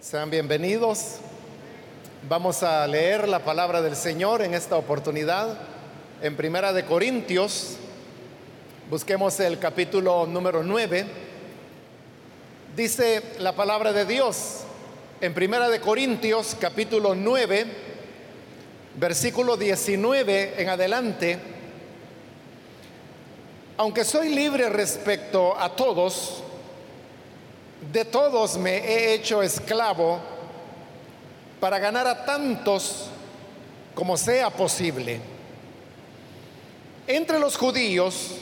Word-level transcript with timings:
Sean 0.00 0.30
bienvenidos. 0.30 1.16
Vamos 2.26 2.62
a 2.62 2.86
leer 2.86 3.28
la 3.28 3.44
palabra 3.44 3.82
del 3.82 3.94
Señor 3.94 4.40
en 4.40 4.54
esta 4.54 4.76
oportunidad 4.76 5.58
en 6.22 6.36
Primera 6.36 6.72
de 6.72 6.86
Corintios. 6.86 7.76
Busquemos 8.88 9.38
el 9.40 9.58
capítulo 9.58 10.26
número 10.26 10.62
9. 10.62 11.04
Dice 12.74 13.22
la 13.40 13.54
palabra 13.54 13.92
de 13.92 14.06
Dios 14.06 14.60
en 15.20 15.34
Primera 15.34 15.68
de 15.68 15.80
Corintios 15.80 16.56
capítulo 16.58 17.14
9, 17.14 17.66
versículo 18.96 19.58
19 19.58 20.62
en 20.62 20.68
adelante. 20.70 21.38
Aunque 23.76 24.06
soy 24.06 24.30
libre 24.30 24.70
respecto 24.70 25.54
a 25.58 25.76
todos, 25.76 26.42
de 27.80 28.04
todos 28.04 28.56
me 28.56 28.76
he 28.76 29.14
hecho 29.14 29.42
esclavo 29.42 30.20
para 31.58 31.78
ganar 31.78 32.06
a 32.06 32.24
tantos 32.24 33.06
como 33.94 34.16
sea 34.16 34.50
posible. 34.50 35.20
Entre 37.06 37.38
los 37.38 37.56
judíos 37.56 38.36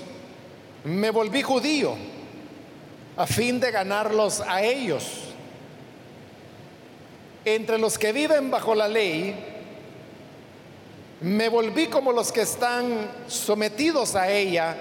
me 0.84 1.10
volví 1.10 1.42
judío 1.42 1.94
a 3.16 3.26
fin 3.26 3.58
de 3.58 3.70
ganarlos 3.70 4.40
a 4.40 4.62
ellos. 4.62 5.04
Entre 7.44 7.78
los 7.78 7.98
que 7.98 8.12
viven 8.12 8.50
bajo 8.50 8.74
la 8.74 8.88
ley, 8.88 9.34
me 11.20 11.48
volví 11.48 11.86
como 11.86 12.12
los 12.12 12.30
que 12.30 12.42
están 12.42 13.10
sometidos 13.26 14.14
a 14.14 14.30
ella, 14.30 14.76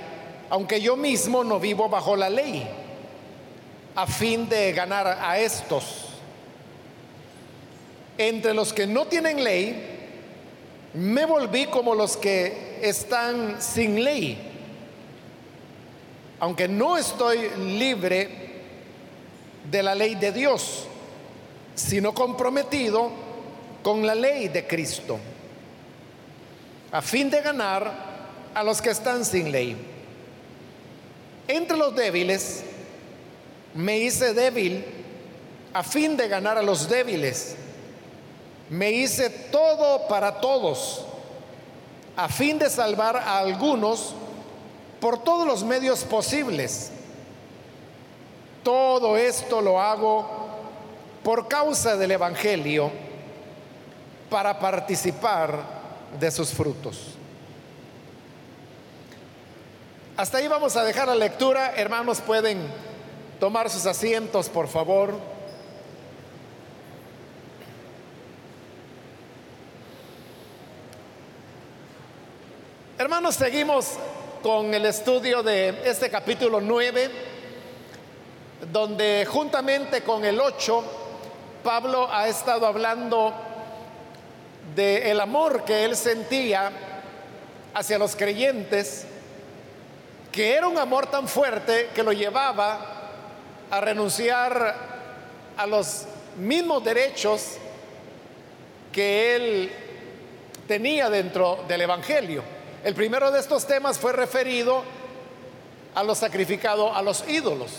aunque 0.50 0.82
yo 0.82 0.98
mismo 0.98 1.44
no 1.44 1.60
vivo 1.60 1.88
bajo 1.88 2.16
la 2.16 2.30
ley 2.30 2.68
a 3.98 4.06
fin 4.06 4.48
de 4.48 4.74
ganar 4.74 5.08
a 5.08 5.40
estos. 5.40 6.06
Entre 8.16 8.54
los 8.54 8.72
que 8.72 8.86
no 8.86 9.08
tienen 9.08 9.44
ley, 9.44 9.76
me 10.94 11.26
volví 11.26 11.66
como 11.66 11.96
los 11.96 12.16
que 12.16 12.78
están 12.84 13.60
sin 13.60 14.04
ley. 14.04 14.38
Aunque 16.40 16.68
no 16.68 16.96
estoy 16.96 17.50
libre 17.58 18.30
de 19.72 19.82
la 19.82 19.96
ley 19.96 20.14
de 20.14 20.32
Dios, 20.32 20.86
sino 21.74 22.14
comprometido 22.14 23.10
con 23.82 24.06
la 24.06 24.14
ley 24.14 24.48
de 24.50 24.68
Cristo, 24.68 25.18
a 26.92 27.02
fin 27.02 27.32
de 27.32 27.42
ganar 27.42 27.92
a 28.54 28.64
los 28.64 28.80
que 28.80 28.92
están 28.92 29.26
sin 29.26 29.52
ley. 29.52 29.76
Entre 31.48 31.76
los 31.76 31.96
débiles, 31.96 32.64
me 33.78 34.00
hice 34.00 34.34
débil 34.34 34.84
a 35.72 35.84
fin 35.84 36.18
de 36.18 36.28
ganar 36.28 36.58
a 36.58 36.64
los 36.64 36.90
débiles. 36.90 37.56
Me 38.70 38.92
hice 38.92 39.30
todo 39.30 40.08
para 40.08 40.42
todos, 40.42 41.06
a 42.16 42.28
fin 42.28 42.58
de 42.58 42.70
salvar 42.70 43.16
a 43.16 43.38
algunos 43.38 44.16
por 45.00 45.24
todos 45.24 45.46
los 45.46 45.64
medios 45.64 46.04
posibles. 46.04 46.92
Todo 48.64 49.16
esto 49.16 49.62
lo 49.62 49.80
hago 49.80 50.28
por 51.24 51.48
causa 51.48 51.96
del 51.96 52.12
Evangelio, 52.12 52.92
para 54.30 54.60
participar 54.60 55.60
de 56.20 56.32
sus 56.32 56.50
frutos. 56.50 57.14
Hasta 60.18 60.40
ahí 60.40 60.48
vamos 60.48 60.76
a 60.76 60.84
dejar 60.84 61.08
la 61.08 61.16
lectura. 61.16 61.76
Hermanos, 61.76 62.20
pueden 62.22 62.87
tomar 63.40 63.70
sus 63.70 63.86
asientos, 63.86 64.50
por 64.50 64.68
favor. 64.68 65.14
Hermanos, 72.98 73.36
seguimos 73.36 73.94
con 74.42 74.74
el 74.74 74.86
estudio 74.86 75.44
de 75.44 75.82
este 75.86 76.10
capítulo 76.10 76.60
9, 76.60 77.12
donde 78.72 79.28
juntamente 79.30 80.02
con 80.02 80.26
el 80.26 80.40
8, 80.40 80.84
Pablo 81.64 82.08
ha 82.12 82.28
estado 82.28 82.66
hablando 82.66 83.34
de 84.76 85.12
el 85.12 85.20
amor 85.20 85.64
que 85.64 85.86
él 85.86 85.96
sentía 85.96 86.72
hacia 87.76 88.00
los 88.00 88.16
creyentes, 88.16 89.06
que 90.32 90.56
era 90.56 90.68
un 90.68 90.78
amor 90.80 91.06
tan 91.06 91.28
fuerte 91.28 91.90
que 91.94 92.02
lo 92.02 92.14
llevaba 92.14 92.97
a 93.70 93.82
renunciar 93.82 94.76
a 95.58 95.68
los 95.68 96.06
mismos 96.38 96.84
derechos 96.84 97.58
que 98.92 99.36
él 99.36 99.72
tenía 100.68 101.10
dentro 101.10 101.64
del 101.68 101.82
Evangelio. 101.82 102.44
El 102.84 102.94
primero 102.94 103.32
de 103.32 103.40
estos 103.40 103.66
temas 103.66 103.98
fue 103.98 104.14
referido 104.14 104.84
a 105.96 106.04
lo 106.04 106.16
sacrificado 106.16 106.94
a 106.94 107.02
los 107.02 107.28
ídolos. 107.28 107.72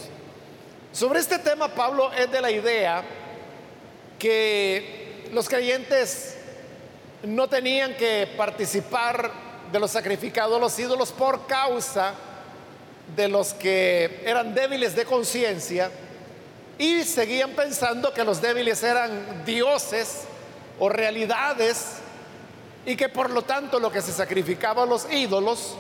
Sobre 0.92 1.20
este 1.20 1.38
tema 1.38 1.68
Pablo 1.68 2.12
es 2.12 2.30
de 2.30 2.40
la 2.40 2.50
idea 2.50 3.04
que 4.18 5.28
los 5.32 5.48
creyentes 5.48 6.36
no 7.22 7.48
tenían 7.48 7.94
que 7.94 8.28
participar 8.36 9.30
de 9.70 9.78
lo 9.78 9.86
sacrificado 9.86 10.56
a 10.56 10.58
los 10.58 10.78
ídolos 10.78 11.12
por 11.12 11.46
causa 11.46 12.12
de 12.12 12.27
los 13.28 13.54
que 13.54 14.22
eran 14.24 14.54
débiles 14.54 14.94
de 14.94 15.04
conciencia 15.04 15.90
y 16.78 17.02
seguían 17.02 17.50
pensando 17.50 18.14
que 18.14 18.24
los 18.24 18.40
débiles 18.40 18.82
eran 18.82 19.44
dioses 19.44 20.24
o 20.78 20.88
realidades 20.88 21.96
y 22.86 22.96
que 22.96 23.08
por 23.08 23.30
lo 23.30 23.42
tanto 23.42 23.80
lo 23.80 23.90
que 23.90 24.00
se 24.00 24.12
sacrificaba 24.12 24.84
a 24.84 24.86
los 24.86 25.10
ídolos 25.12 25.74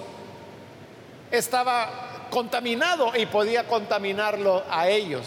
estaba 1.30 2.26
contaminado 2.30 3.12
y 3.16 3.26
podía 3.26 3.64
contaminarlo 3.64 4.64
a 4.68 4.88
ellos. 4.88 5.26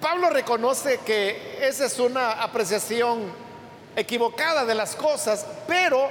Pablo 0.00 0.30
reconoce 0.30 1.00
que 1.04 1.58
esa 1.60 1.86
es 1.86 1.98
una 1.98 2.32
apreciación 2.32 3.32
equivocada 3.96 4.64
de 4.64 4.74
las 4.74 4.96
cosas, 4.96 5.46
pero 5.66 6.10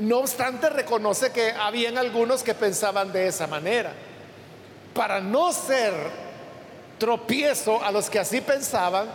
no 0.00 0.18
obstante, 0.18 0.68
reconoce 0.70 1.30
que 1.30 1.52
habían 1.52 1.98
algunos 1.98 2.42
que 2.42 2.54
pensaban 2.54 3.12
de 3.12 3.26
esa 3.26 3.46
manera. 3.46 3.92
Para 4.94 5.20
no 5.20 5.52
ser 5.52 5.92
tropiezo 6.98 7.82
a 7.82 7.90
los 7.90 8.10
que 8.10 8.18
así 8.18 8.40
pensaban, 8.40 9.08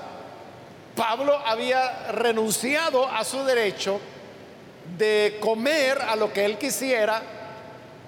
Pablo 0.96 1.38
había 1.46 2.12
renunciado 2.12 3.06
a 3.08 3.24
su 3.24 3.44
derecho 3.44 4.00
de 4.98 5.38
comer 5.42 6.00
a 6.02 6.16
lo 6.16 6.32
que 6.32 6.46
él 6.46 6.58
quisiera 6.58 7.22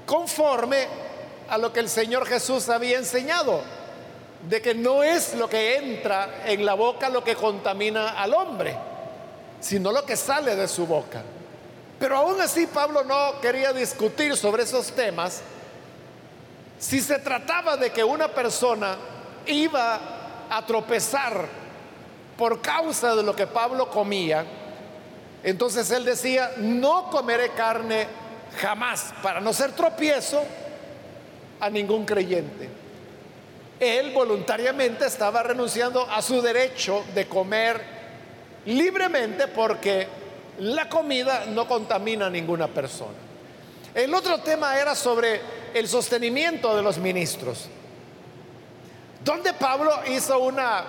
conforme 0.06 0.88
a 1.50 1.58
lo 1.58 1.74
que 1.74 1.82
el 1.82 1.90
Señor 1.90 2.26
Jesús 2.26 2.70
había 2.70 2.98
enseñado, 2.98 3.62
de 4.48 4.62
que 4.62 4.74
no 4.74 5.04
es 5.04 5.34
lo 5.34 5.50
que 5.50 5.78
entra 5.78 6.44
en 6.46 6.66
la 6.66 6.76
boca 6.76 7.10
lo 7.10 7.24
que 7.24 7.36
contamina 7.36 8.10
al 8.10 8.34
hombre, 8.34 8.76
sino 9.60 9.92
lo 9.92 10.06
que 10.06 10.16
sale 10.16 10.56
de 10.56 10.68
su 10.68 10.86
boca. 10.86 11.24
Pero 12.00 12.18
aún 12.18 12.40
así 12.40 12.68
Pablo 12.68 13.04
no 13.04 13.40
quería 13.42 13.74
discutir 13.74 14.36
sobre 14.36 14.64
esos 14.64 14.92
temas. 14.92 15.42
Si 16.80 17.02
se 17.02 17.18
trataba 17.20 17.76
de 17.76 17.92
que 17.92 18.04
una 18.04 18.28
persona 18.28 18.96
iba 19.48 20.00
a 20.50 20.66
tropezar 20.66 21.48
por 22.38 22.62
causa 22.62 23.16
de 23.16 23.24
lo 23.24 23.36
que 23.36 23.48
Pablo 23.48 23.90
comía, 23.90 24.46
entonces 25.44 25.90
él 25.92 26.06
decía, 26.06 26.52
no 26.58 27.10
comeré 27.10 27.50
carne 27.50 28.08
jamás 28.62 29.14
para 29.24 29.40
no 29.42 29.54
ser 29.54 29.72
tropiezo 29.72 30.44
a 31.60 31.70
ningún 31.70 32.06
creyente. 32.06 32.70
Él 33.80 34.12
voluntariamente 34.12 35.06
estaba 35.06 35.44
renunciando 35.44 36.08
a 36.10 36.22
su 36.22 36.42
derecho 36.42 37.04
de 37.14 37.28
comer 37.28 37.82
libremente 38.66 39.48
porque 39.48 40.08
la 40.60 40.90
comida 40.90 41.46
no 41.48 41.68
contamina 41.68 42.28
a 42.28 42.30
ninguna 42.30 42.68
persona. 42.68 43.18
El 43.94 44.14
otro 44.14 44.40
tema 44.40 44.80
era 44.80 44.96
sobre 44.96 45.42
el 45.74 45.88
sostenimiento 45.88 46.76
de 46.76 46.82
los 46.82 46.98
ministros, 46.98 47.68
donde 49.24 49.54
Pablo 49.54 49.92
hizo 50.08 50.40
una 50.40 50.84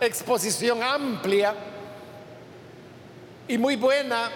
exposición 0.00 0.82
amplia 0.82 1.54
y 3.48 3.58
muy 3.58 3.76
buena 3.76 4.30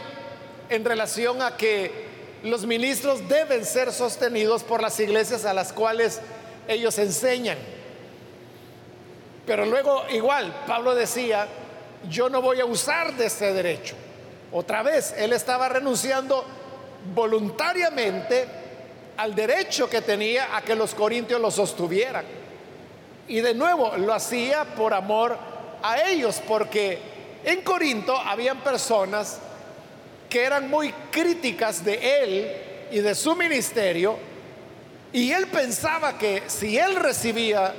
en 0.68 0.84
relación 0.84 1.40
a 1.42 1.56
que 1.56 2.04
los 2.42 2.66
ministros 2.66 3.26
deben 3.28 3.64
ser 3.64 3.92
sostenidos 3.92 4.62
por 4.62 4.82
las 4.82 4.98
iglesias 5.00 5.44
a 5.44 5.54
las 5.54 5.72
cuales 5.72 6.20
ellos 6.68 6.98
enseñan. 6.98 7.58
Pero 9.46 9.66
luego 9.66 10.04
igual, 10.10 10.64
Pablo 10.66 10.94
decía, 10.94 11.46
yo 12.08 12.28
no 12.28 12.42
voy 12.42 12.60
a 12.60 12.64
usar 12.64 13.14
de 13.14 13.26
ese 13.26 13.52
derecho. 13.52 13.94
Otra 14.56 14.84
vez, 14.84 15.12
él 15.18 15.32
estaba 15.32 15.68
renunciando 15.68 16.44
voluntariamente 17.12 18.46
al 19.16 19.34
derecho 19.34 19.90
que 19.90 20.00
tenía 20.00 20.56
a 20.56 20.62
que 20.62 20.76
los 20.76 20.94
corintios 20.94 21.40
lo 21.40 21.50
sostuvieran. 21.50 22.24
Y 23.26 23.40
de 23.40 23.52
nuevo 23.52 23.96
lo 23.96 24.14
hacía 24.14 24.64
por 24.76 24.94
amor 24.94 25.36
a 25.82 26.02
ellos, 26.02 26.40
porque 26.46 27.00
en 27.44 27.62
Corinto 27.62 28.16
habían 28.16 28.58
personas 28.58 29.40
que 30.30 30.44
eran 30.44 30.70
muy 30.70 30.92
críticas 31.10 31.84
de 31.84 32.22
él 32.22 32.56
y 32.92 33.00
de 33.00 33.16
su 33.16 33.34
ministerio, 33.34 34.16
y 35.12 35.32
él 35.32 35.48
pensaba 35.48 36.16
que 36.16 36.44
si 36.46 36.78
él 36.78 36.94
recibía 36.94 37.74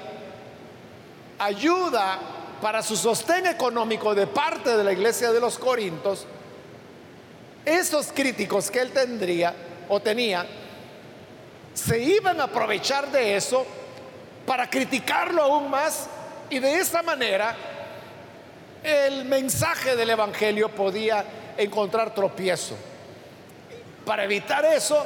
ayuda 1.39 2.19
para 2.61 2.83
su 2.83 2.97
sostén 2.97 3.45
económico 3.45 4.13
de 4.13 4.27
parte 4.27 4.75
de 4.75 4.83
la 4.83 4.91
iglesia 4.91 5.31
de 5.31 5.39
los 5.39 5.57
Corintos, 5.57 6.27
esos 7.65 8.11
críticos 8.13 8.69
que 8.69 8.79
él 8.79 8.91
tendría 8.91 9.53
o 9.89 9.99
tenía, 9.99 10.45
se 11.73 11.99
iban 11.99 12.39
a 12.39 12.45
aprovechar 12.45 13.11
de 13.11 13.35
eso 13.35 13.65
para 14.45 14.69
criticarlo 14.69 15.41
aún 15.41 15.69
más 15.69 16.07
y 16.49 16.59
de 16.59 16.79
esa 16.79 17.01
manera 17.01 17.55
el 18.83 19.25
mensaje 19.25 19.95
del 19.95 20.11
Evangelio 20.11 20.69
podía 20.69 21.25
encontrar 21.57 22.13
tropiezo. 22.13 22.75
Para 24.05 24.23
evitar 24.23 24.63
eso, 24.65 25.03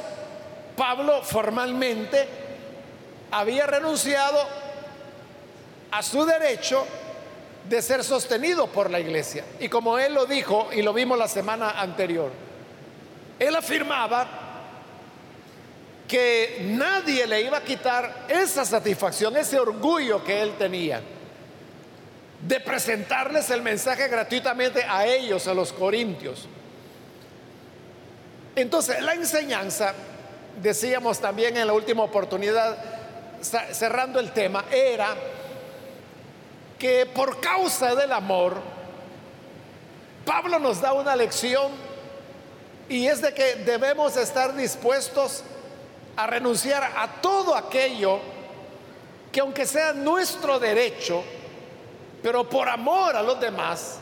Pablo 0.76 1.22
formalmente 1.22 2.28
había 3.30 3.66
renunciado 3.66 4.38
a 5.90 6.02
su 6.02 6.24
derecho 6.24 6.86
de 7.68 7.82
ser 7.82 8.04
sostenido 8.04 8.66
por 8.66 8.90
la 8.90 9.00
iglesia. 9.00 9.44
Y 9.58 9.68
como 9.68 9.98
él 9.98 10.14
lo 10.14 10.26
dijo, 10.26 10.68
y 10.72 10.82
lo 10.82 10.92
vimos 10.92 11.18
la 11.18 11.28
semana 11.28 11.80
anterior, 11.80 12.30
él 13.40 13.56
afirmaba 13.56 14.28
que 16.06 16.58
nadie 16.62 17.26
le 17.26 17.40
iba 17.40 17.56
a 17.56 17.64
quitar 17.64 18.26
esa 18.28 18.64
satisfacción, 18.64 19.34
ese 19.36 19.58
orgullo 19.58 20.22
que 20.22 20.42
él 20.42 20.52
tenía 20.58 21.00
de 22.46 22.60
presentarles 22.60 23.48
el 23.50 23.62
mensaje 23.62 24.08
gratuitamente 24.08 24.84
a 24.86 25.06
ellos, 25.06 25.46
a 25.46 25.54
los 25.54 25.72
corintios. 25.72 26.46
Entonces, 28.56 29.00
la 29.02 29.14
enseñanza, 29.14 29.94
decíamos 30.60 31.18
también 31.18 31.56
en 31.56 31.66
la 31.66 31.72
última 31.72 32.02
oportunidad, 32.02 32.76
cerrando 33.72 34.20
el 34.20 34.32
tema, 34.32 34.66
era 34.70 35.14
que 36.78 37.06
por 37.06 37.40
causa 37.40 37.94
del 37.94 38.12
amor, 38.12 38.56
Pablo 40.26 40.58
nos 40.58 40.80
da 40.80 40.92
una 40.92 41.16
lección 41.16 41.89
y 42.90 43.06
es 43.06 43.22
de 43.22 43.32
que 43.32 43.54
debemos 43.54 44.16
estar 44.16 44.54
dispuestos 44.56 45.44
a 46.16 46.26
renunciar 46.26 46.82
a 46.82 47.20
todo 47.22 47.54
aquello 47.54 48.18
que 49.30 49.38
aunque 49.38 49.64
sea 49.64 49.92
nuestro 49.92 50.58
derecho, 50.58 51.22
pero 52.20 52.48
por 52.48 52.68
amor 52.68 53.14
a 53.14 53.22
los 53.22 53.38
demás, 53.40 53.98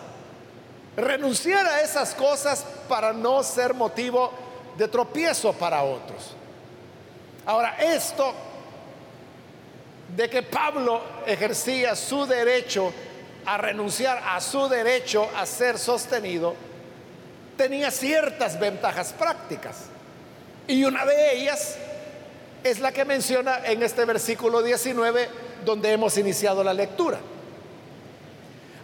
renunciar 0.96 1.66
a 1.66 1.82
esas 1.82 2.14
cosas 2.14 2.64
para 2.88 3.12
no 3.12 3.42
ser 3.42 3.74
motivo 3.74 4.32
de 4.78 4.88
tropiezo 4.88 5.52
para 5.52 5.82
otros. 5.82 6.34
Ahora, 7.44 7.76
esto 7.78 8.32
de 10.16 10.30
que 10.30 10.42
Pablo 10.42 11.02
ejercía 11.26 11.94
su 11.94 12.24
derecho 12.24 12.90
a 13.44 13.58
renunciar 13.58 14.22
a 14.26 14.40
su 14.40 14.66
derecho 14.66 15.28
a 15.36 15.44
ser 15.44 15.78
sostenido, 15.78 16.54
tenía 17.58 17.90
ciertas 17.90 18.58
ventajas 18.58 19.12
prácticas. 19.12 19.76
Y 20.66 20.84
una 20.84 21.04
de 21.04 21.36
ellas 21.36 21.76
es 22.64 22.78
la 22.80 22.92
que 22.92 23.04
menciona 23.04 23.66
en 23.66 23.82
este 23.82 24.06
versículo 24.06 24.62
19 24.62 25.28
donde 25.64 25.92
hemos 25.92 26.16
iniciado 26.16 26.64
la 26.64 26.72
lectura. 26.72 27.18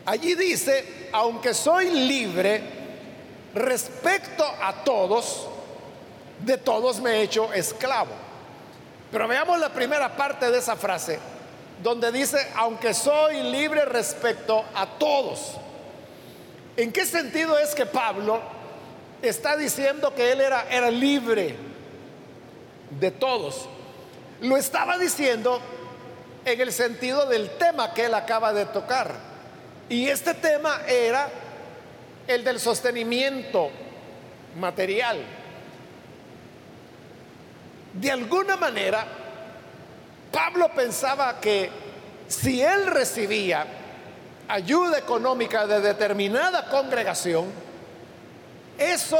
Allí 0.05 0.35
dice, 0.35 1.09
aunque 1.13 1.55
soy 1.55 1.91
libre 1.91 2.63
respecto 3.55 4.45
a 4.45 4.85
todos, 4.85 5.47
de 6.41 6.59
todos 6.59 7.01
me 7.01 7.13
he 7.13 7.23
hecho 7.23 7.51
esclavo. 7.55 8.13
Pero 9.11 9.29
veamos 9.29 9.59
la 9.59 9.71
primera 9.71 10.15
parte 10.15 10.51
de 10.51 10.59
esa 10.59 10.77
frase, 10.77 11.19
donde 11.83 12.11
dice, 12.13 12.39
aunque 12.57 12.93
soy 12.93 13.43
libre 13.45 13.85
respecto 13.85 14.65
a 14.75 14.87
todos. 14.99 15.53
¿En 16.77 16.91
qué 16.93 17.07
sentido 17.07 17.57
es 17.59 17.75
que 17.75 17.87
Pablo 17.87 18.41
está 19.25 19.57
diciendo 19.57 20.15
que 20.15 20.33
él 20.33 20.41
era, 20.41 20.67
era 20.71 20.91
libre 20.91 21.57
de 22.91 23.11
todos? 23.11 23.69
Lo 24.41 24.57
estaba 24.57 24.99
diciendo 24.99 25.61
en 26.45 26.61
el 26.61 26.73
sentido 26.73 27.27
del 27.27 27.51
tema 27.51 27.95
que 27.95 28.07
él 28.07 28.15
acaba 28.15 28.53
de 28.53 28.67
tocar. 28.67 29.13
Y 29.89 30.09
este 30.09 30.35
tema 30.35 30.83
era 30.87 31.29
el 32.27 32.45
del 32.45 32.61
sostenimiento 32.61 33.71
material. 34.57 35.19
De 37.93 38.11
alguna 38.11 38.57
manera, 38.57 39.07
Pablo 40.33 40.71
pensaba 40.75 41.41
que 41.41 41.71
si 42.27 42.61
él 42.61 42.87
recibía 42.87 43.67
ayuda 44.49 44.99
económica 44.99 45.67
de 45.67 45.81
determinada 45.81 46.69
congregación, 46.69 47.47
eso 48.79 49.19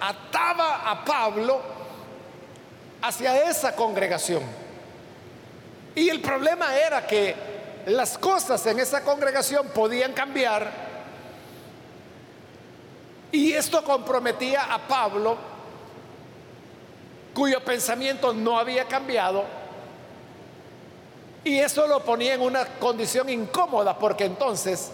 ataba 0.00 0.90
a 0.90 1.04
Pablo 1.04 1.60
hacia 3.02 3.48
esa 3.48 3.74
congregación. 3.74 4.42
Y 5.94 6.08
el 6.08 6.20
problema 6.20 6.76
era 6.76 7.06
que 7.06 7.34
las 7.86 8.18
cosas 8.18 8.64
en 8.66 8.80
esa 8.80 9.02
congregación 9.04 9.68
podían 9.68 10.12
cambiar 10.12 10.84
y 13.34 13.52
esto 13.52 13.82
comprometía 13.82 14.72
a 14.72 14.78
Pablo 14.78 15.36
cuyo 17.34 17.62
pensamiento 17.64 18.32
no 18.32 18.58
había 18.58 18.84
cambiado. 18.84 19.44
Y 21.42 21.58
eso 21.58 21.86
lo 21.88 21.98
ponía 22.04 22.34
en 22.34 22.40
una 22.40 22.64
condición 22.64 23.28
incómoda 23.28 23.98
porque 23.98 24.24
entonces 24.24 24.92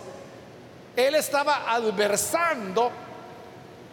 él 0.97 1.15
estaba 1.15 1.71
adversando 1.71 2.91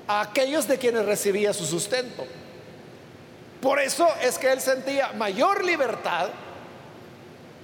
a 0.08 0.22
aquellos 0.22 0.68
de 0.68 0.78
quienes 0.78 1.06
recibía 1.06 1.54
su 1.54 1.66
sustento. 1.66 2.26
Por 3.62 3.80
eso 3.80 4.08
es 4.22 4.38
que 4.38 4.52
él 4.52 4.62
sentía 4.62 5.14
mayor 5.14 5.64
libertad 5.64 6.30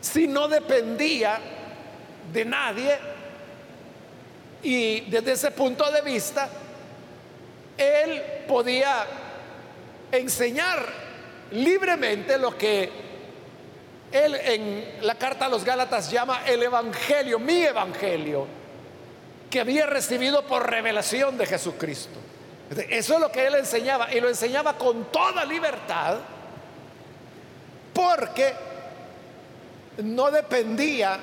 si 0.01 0.27
no 0.27 0.47
dependía 0.47 1.39
de 2.33 2.45
nadie 2.45 2.97
y 4.61 5.01
desde 5.01 5.33
ese 5.33 5.51
punto 5.51 5.89
de 5.91 6.01
vista 6.01 6.49
él 7.77 8.21
podía 8.47 9.05
enseñar 10.11 10.85
libremente 11.51 12.37
lo 12.37 12.57
que 12.57 12.89
él 14.11 14.35
en 14.35 14.85
la 15.01 15.15
carta 15.15 15.45
a 15.45 15.49
los 15.49 15.63
Gálatas 15.63 16.11
llama 16.11 16.43
el 16.45 16.61
Evangelio, 16.63 17.39
mi 17.39 17.63
Evangelio, 17.63 18.45
que 19.49 19.59
había 19.59 19.85
recibido 19.85 20.45
por 20.45 20.69
revelación 20.69 21.37
de 21.37 21.45
Jesucristo. 21.45 22.22
Eso 22.89 23.13
es 23.15 23.19
lo 23.19 23.31
que 23.31 23.45
él 23.45 23.55
enseñaba 23.55 24.13
y 24.13 24.19
lo 24.19 24.29
enseñaba 24.29 24.77
con 24.77 25.11
toda 25.11 25.45
libertad 25.45 26.17
porque 27.93 28.53
no 29.97 30.31
dependía, 30.31 31.19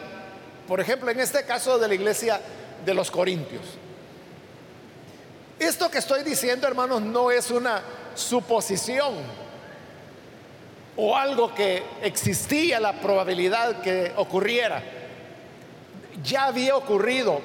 por 0.69 0.81
ejemplo, 0.81 1.11
en 1.11 1.21
este 1.21 1.45
caso 1.45 1.79
de 1.79 1.89
la 1.89 1.95
iglesia 1.95 2.41
de 2.85 2.95
los 2.95 3.11
Corintios. 3.11 3.63
Esto 5.59 5.91
que 5.91 5.99
estoy 5.99 6.23
diciendo, 6.23 6.67
hermanos, 6.67 7.03
no 7.03 7.31
es 7.31 7.51
una 7.51 7.83
suposición 8.15 9.15
o 10.97 11.17
algo 11.17 11.55
que 11.55 11.83
existía 12.03 12.81
la 12.81 13.01
probabilidad 13.01 13.81
que 13.83 14.13
ocurriera. 14.17 14.83
Ya 16.23 16.45
había 16.45 16.77
ocurrido 16.77 17.41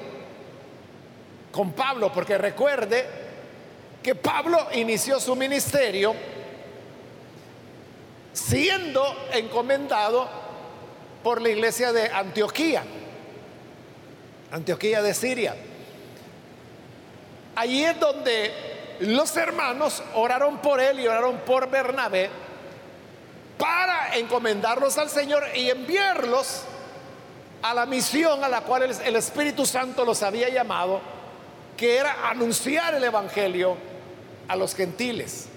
con 1.52 1.72
Pablo, 1.72 2.12
porque 2.12 2.38
recuerde 2.38 3.25
que 4.06 4.14
Pablo 4.14 4.68
inició 4.72 5.18
su 5.18 5.34
ministerio 5.34 6.14
siendo 8.32 9.04
encomendado 9.32 10.28
por 11.24 11.42
la 11.42 11.48
iglesia 11.48 11.92
de 11.92 12.08
Antioquía, 12.08 12.84
Antioquía 14.52 15.02
de 15.02 15.12
Siria. 15.12 15.56
Allí 17.56 17.82
es 17.84 17.98
donde 17.98 18.96
los 19.00 19.36
hermanos 19.36 20.00
oraron 20.14 20.58
por 20.58 20.80
él 20.80 21.00
y 21.00 21.08
oraron 21.08 21.38
por 21.38 21.68
Bernabé 21.68 22.30
para 23.58 24.16
encomendarlos 24.16 24.98
al 24.98 25.10
Señor 25.10 25.42
y 25.52 25.68
enviarlos 25.68 26.62
a 27.60 27.74
la 27.74 27.86
misión 27.86 28.44
a 28.44 28.48
la 28.48 28.60
cual 28.60 28.84
el, 28.84 29.16
Espíritu 29.16 29.66
Santo 29.66 30.04
los 30.04 30.22
había 30.22 30.48
llamado, 30.48 31.00
que 31.76 31.96
era 31.96 32.30
anunciar 32.30 32.94
el 32.94 33.02
Evangelio 33.02 33.95
a 34.48 34.56
los 34.56 34.74
gentiles. 34.74 35.48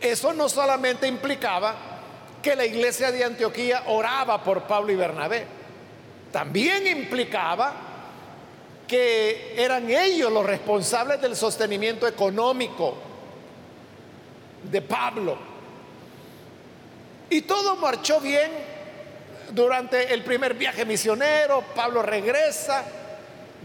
Eso 0.00 0.32
no 0.34 0.48
solamente 0.48 1.06
implicaba 1.06 1.74
que 2.42 2.54
la 2.54 2.64
iglesia 2.64 3.10
de 3.10 3.24
Antioquía 3.24 3.82
oraba 3.86 4.42
por 4.44 4.62
Pablo 4.64 4.92
y 4.92 4.96
Bernabé. 4.96 5.46
También 6.30 6.86
implicaba 6.86 7.72
que 8.86 9.54
eran 9.56 9.90
ellos 9.90 10.32
los 10.32 10.46
responsables 10.46 11.20
del 11.20 11.34
sostenimiento 11.34 12.06
económico 12.06 12.96
de 14.62 14.82
Pablo. 14.82 15.38
Y 17.30 17.42
todo 17.42 17.76
marchó 17.76 18.20
bien 18.20 18.50
durante 19.50 20.12
el 20.14 20.22
primer 20.22 20.54
viaje 20.54 20.84
misionero. 20.84 21.64
Pablo 21.74 22.02
regresa, 22.02 22.84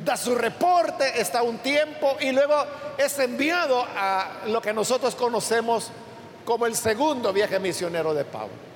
da 0.03 0.17
su 0.17 0.35
reporte, 0.35 1.19
está 1.19 1.43
un 1.43 1.59
tiempo 1.59 2.17
y 2.19 2.31
luego 2.31 2.65
es 2.97 3.17
enviado 3.19 3.85
a 3.95 4.41
lo 4.47 4.61
que 4.61 4.73
nosotros 4.73 5.15
conocemos 5.15 5.91
como 6.45 6.65
el 6.65 6.75
segundo 6.75 7.31
viaje 7.31 7.59
misionero 7.59 8.13
de 8.13 8.25
Pablo. 8.25 8.71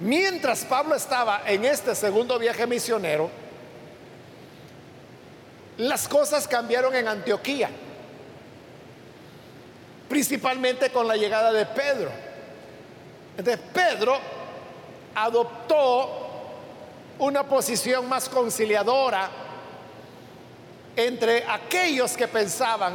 Mientras 0.00 0.64
Pablo 0.64 0.94
estaba 0.94 1.42
en 1.46 1.64
este 1.64 1.94
segundo 1.94 2.38
viaje 2.38 2.66
misionero, 2.66 3.30
las 5.76 6.08
cosas 6.08 6.46
cambiaron 6.48 6.94
en 6.94 7.08
Antioquía, 7.08 7.70
principalmente 10.08 10.90
con 10.90 11.06
la 11.06 11.16
llegada 11.16 11.52
de 11.52 11.66
Pedro. 11.66 12.10
Entonces 13.36 13.60
Pedro 13.72 14.18
adoptó 15.14 16.29
una 17.20 17.44
posición 17.44 18.08
más 18.08 18.28
conciliadora 18.28 19.28
entre 20.96 21.44
aquellos 21.44 22.16
que 22.16 22.26
pensaban 22.26 22.94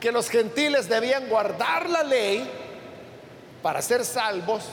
que 0.00 0.12
los 0.12 0.30
gentiles 0.30 0.88
debían 0.88 1.28
guardar 1.28 1.90
la 1.90 2.02
ley 2.04 2.48
para 3.60 3.82
ser 3.82 4.04
salvos 4.04 4.64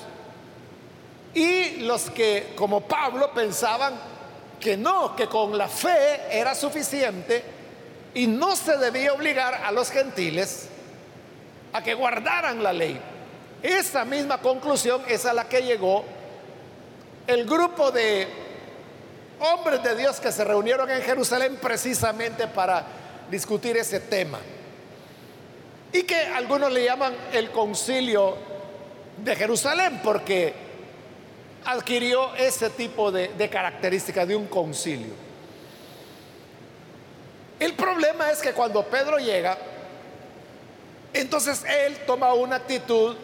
y 1.33 1.77
los 1.81 2.09
que, 2.11 2.53
como 2.55 2.81
Pablo, 2.81 3.31
pensaban 3.33 3.95
que 4.59 4.77
no, 4.77 5.15
que 5.15 5.27
con 5.27 5.57
la 5.57 5.67
fe 5.67 6.21
era 6.31 6.53
suficiente 6.53 7.43
y 8.13 8.27
no 8.27 8.55
se 8.55 8.77
debía 8.77 9.11
obligar 9.11 9.55
a 9.55 9.71
los 9.71 9.89
gentiles 9.89 10.69
a 11.73 11.81
que 11.81 11.95
guardaran 11.95 12.61
la 12.61 12.73
ley. 12.73 12.99
Esa 13.61 14.05
misma 14.05 14.39
conclusión 14.39 15.01
es 15.07 15.25
a 15.25 15.33
la 15.33 15.49
que 15.49 15.61
llegó 15.61 16.05
el 17.25 17.45
grupo 17.45 17.91
de 17.91 18.46
hombres 19.39 19.83
de 19.83 19.95
Dios 19.95 20.19
que 20.19 20.31
se 20.31 20.43
reunieron 20.43 20.89
en 20.89 21.01
Jerusalén 21.01 21.57
precisamente 21.61 22.47
para 22.47 22.85
discutir 23.29 23.77
ese 23.77 23.99
tema. 23.99 24.39
Y 25.91 26.03
que 26.03 26.15
algunos 26.15 26.71
le 26.71 26.83
llaman 26.83 27.15
el 27.31 27.51
concilio 27.51 28.35
de 29.23 29.35
Jerusalén, 29.35 30.01
porque 30.03 30.53
adquirió 31.65 32.35
ese 32.35 32.69
tipo 32.71 33.11
de, 33.11 33.29
de 33.29 33.49
características 33.49 34.27
de 34.27 34.35
un 34.35 34.47
concilio. 34.47 35.13
El 37.59 37.73
problema 37.73 38.29
es 38.31 38.39
que 38.39 38.53
cuando 38.53 38.83
Pedro 38.83 39.17
llega, 39.17 39.57
entonces 41.13 41.63
él 41.63 41.97
toma 42.05 42.33
una 42.33 42.57
actitud 42.57 43.15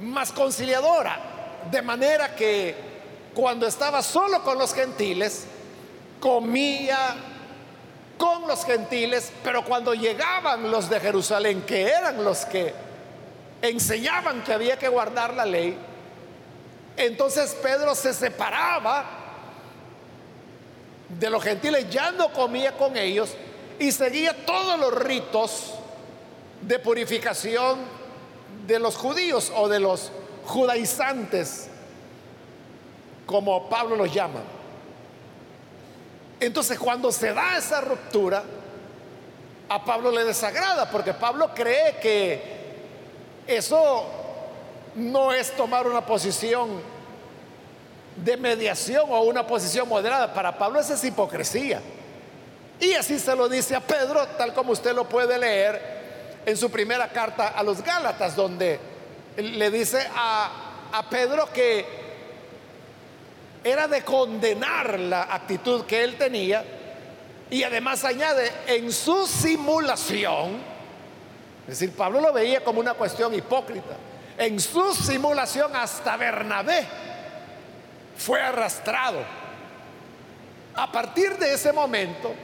más 0.00 0.32
conciliadora, 0.32 1.18
de 1.70 1.82
manera 1.82 2.34
que 2.34 2.85
cuando 3.36 3.66
estaba 3.66 4.02
solo 4.02 4.42
con 4.42 4.56
los 4.56 4.72
gentiles, 4.72 5.44
comía 6.20 6.96
con 8.16 8.48
los 8.48 8.64
gentiles, 8.64 9.30
pero 9.44 9.62
cuando 9.62 9.92
llegaban 9.92 10.70
los 10.70 10.88
de 10.88 10.98
Jerusalén, 10.98 11.60
que 11.66 11.82
eran 11.82 12.24
los 12.24 12.46
que 12.46 12.72
enseñaban 13.60 14.42
que 14.42 14.54
había 14.54 14.78
que 14.78 14.88
guardar 14.88 15.34
la 15.34 15.44
ley, 15.44 15.76
entonces 16.96 17.54
Pedro 17.62 17.94
se 17.94 18.14
separaba 18.14 19.04
de 21.10 21.28
los 21.28 21.44
gentiles, 21.44 21.90
ya 21.90 22.12
no 22.12 22.32
comía 22.32 22.72
con 22.72 22.96
ellos 22.96 23.34
y 23.78 23.92
seguía 23.92 24.46
todos 24.46 24.80
los 24.80 24.94
ritos 24.94 25.74
de 26.62 26.78
purificación 26.78 27.80
de 28.66 28.78
los 28.78 28.96
judíos 28.96 29.52
o 29.54 29.68
de 29.68 29.80
los 29.80 30.10
judaizantes, 30.46 31.68
como 33.26 33.68
Pablo 33.68 33.96
los 33.96 34.12
llama. 34.12 34.40
Entonces 36.38 36.78
cuando 36.78 37.10
se 37.10 37.32
da 37.34 37.58
esa 37.58 37.80
ruptura, 37.80 38.44
a 39.68 39.84
Pablo 39.84 40.12
le 40.12 40.24
desagrada, 40.24 40.88
porque 40.90 41.12
Pablo 41.12 41.50
cree 41.54 41.96
que 42.00 42.40
eso 43.46 44.04
no 44.94 45.32
es 45.32 45.54
tomar 45.56 45.86
una 45.86 46.06
posición 46.06 46.80
de 48.16 48.36
mediación 48.36 49.04
o 49.10 49.22
una 49.22 49.46
posición 49.46 49.88
moderada. 49.88 50.32
Para 50.32 50.56
Pablo 50.56 50.78
esa 50.78 50.94
es 50.94 51.04
hipocresía. 51.04 51.80
Y 52.78 52.92
así 52.92 53.18
se 53.18 53.34
lo 53.34 53.48
dice 53.48 53.74
a 53.74 53.80
Pedro, 53.80 54.26
tal 54.38 54.54
como 54.54 54.72
usted 54.72 54.94
lo 54.94 55.08
puede 55.08 55.38
leer 55.38 55.96
en 56.44 56.56
su 56.56 56.70
primera 56.70 57.08
carta 57.08 57.48
a 57.48 57.62
los 57.62 57.82
Gálatas, 57.82 58.36
donde 58.36 58.78
le 59.36 59.70
dice 59.70 60.06
a, 60.14 60.88
a 60.92 61.10
Pedro 61.10 61.50
que 61.52 62.05
era 63.66 63.88
de 63.88 64.02
condenar 64.02 64.98
la 64.98 65.22
actitud 65.22 65.84
que 65.84 66.04
él 66.04 66.16
tenía 66.16 66.64
y 67.50 67.62
además 67.62 68.04
añade, 68.04 68.50
en 68.66 68.92
su 68.92 69.26
simulación, 69.26 70.56
es 71.62 71.78
decir, 71.78 71.94
Pablo 71.96 72.20
lo 72.20 72.32
veía 72.32 72.62
como 72.62 72.80
una 72.80 72.94
cuestión 72.94 73.34
hipócrita 73.34 73.96
en 74.38 74.60
su 74.60 74.94
simulación 74.94 75.74
hasta 75.74 76.16
Bernabé 76.16 76.86
fue 78.16 78.40
arrastrado. 78.40 79.20
A 80.74 80.92
partir 80.92 81.36
de 81.38 81.54
ese 81.54 81.72
momento 81.72 82.34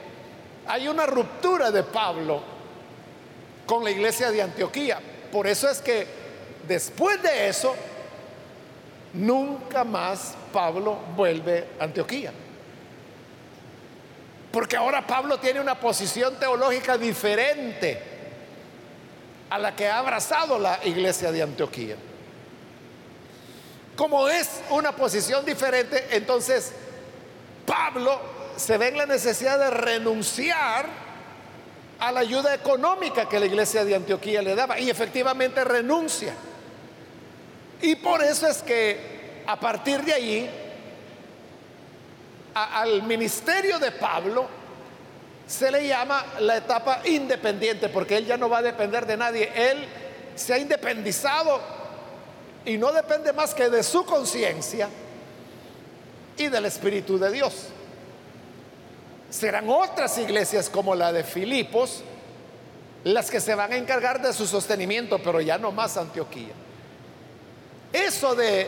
hay 0.67 0.87
una 0.87 1.05
ruptura 1.05 1.71
de 1.71 1.83
Pablo 1.83 2.41
con 3.65 3.83
la 3.83 3.91
iglesia 3.91 4.31
de 4.31 4.41
Antioquía. 4.41 4.99
Por 5.31 5.45
eso 5.45 5.69
es 5.69 5.81
que 5.81 6.07
después 6.67 7.21
de 7.21 7.47
eso, 7.47 7.75
nunca 9.13 9.83
más 9.83 10.35
Pablo 10.51 10.97
vuelve 11.15 11.67
a 11.79 11.83
Antioquía. 11.85 12.31
Porque 14.51 14.77
ahora 14.77 15.05
Pablo 15.05 15.39
tiene 15.39 15.59
una 15.59 15.79
posición 15.79 16.35
teológica 16.39 16.97
diferente 16.97 17.99
a 19.49 19.57
la 19.57 19.75
que 19.75 19.87
ha 19.87 19.99
abrazado 19.99 20.59
la 20.59 20.79
iglesia 20.85 21.31
de 21.31 21.41
Antioquía. 21.41 21.95
Como 23.95 24.27
es 24.27 24.61
una 24.69 24.91
posición 24.91 25.45
diferente, 25.45 26.07
entonces 26.11 26.71
Pablo 27.65 28.19
se 28.55 28.77
ve 28.77 28.89
en 28.89 28.97
la 28.97 29.05
necesidad 29.05 29.59
de 29.59 29.69
renunciar 29.69 30.85
a 31.99 32.11
la 32.11 32.19
ayuda 32.19 32.53
económica 32.53 33.29
que 33.29 33.39
la 33.39 33.45
iglesia 33.45 33.85
de 33.85 33.95
Antioquía 33.95 34.41
le 34.41 34.55
daba 34.55 34.79
y 34.79 34.89
efectivamente 34.89 35.63
renuncia. 35.63 36.33
Y 37.83 37.97
por 37.97 38.23
eso 38.23 38.47
es 38.47 38.63
que 38.63 39.43
a 39.45 39.59
partir 39.59 40.01
de 40.03 40.13
allí, 40.13 40.49
al 42.53 43.03
ministerio 43.03 43.77
de 43.77 43.91
Pablo, 43.91 44.47
se 45.45 45.69
le 45.69 45.85
llama 45.85 46.25
la 46.39 46.55
etapa 46.55 47.01
independiente, 47.03 47.89
porque 47.89 48.15
él 48.15 48.25
ya 48.25 48.37
no 48.37 48.47
va 48.47 48.59
a 48.59 48.61
depender 48.61 49.05
de 49.05 49.17
nadie. 49.17 49.51
Él 49.53 49.85
se 50.33 50.53
ha 50.53 50.57
independizado 50.57 51.59
y 52.63 52.77
no 52.77 52.93
depende 52.93 53.33
más 53.33 53.53
que 53.53 53.69
de 53.69 53.83
su 53.83 54.05
conciencia 54.05 54.87
y 56.37 56.47
del 56.47 56.63
Espíritu 56.63 57.19
de 57.19 57.31
Dios. 57.33 57.65
Serán 59.29 59.67
otras 59.67 60.17
iglesias 60.19 60.69
como 60.69 60.95
la 60.95 61.11
de 61.11 61.25
Filipos 61.25 62.01
las 63.03 63.29
que 63.29 63.41
se 63.41 63.53
van 63.55 63.73
a 63.73 63.75
encargar 63.75 64.21
de 64.21 64.31
su 64.31 64.47
sostenimiento, 64.47 65.19
pero 65.21 65.41
ya 65.41 65.57
no 65.57 65.73
más 65.73 65.97
Antioquía. 65.97 66.53
Eso 67.93 68.33
de 68.33 68.67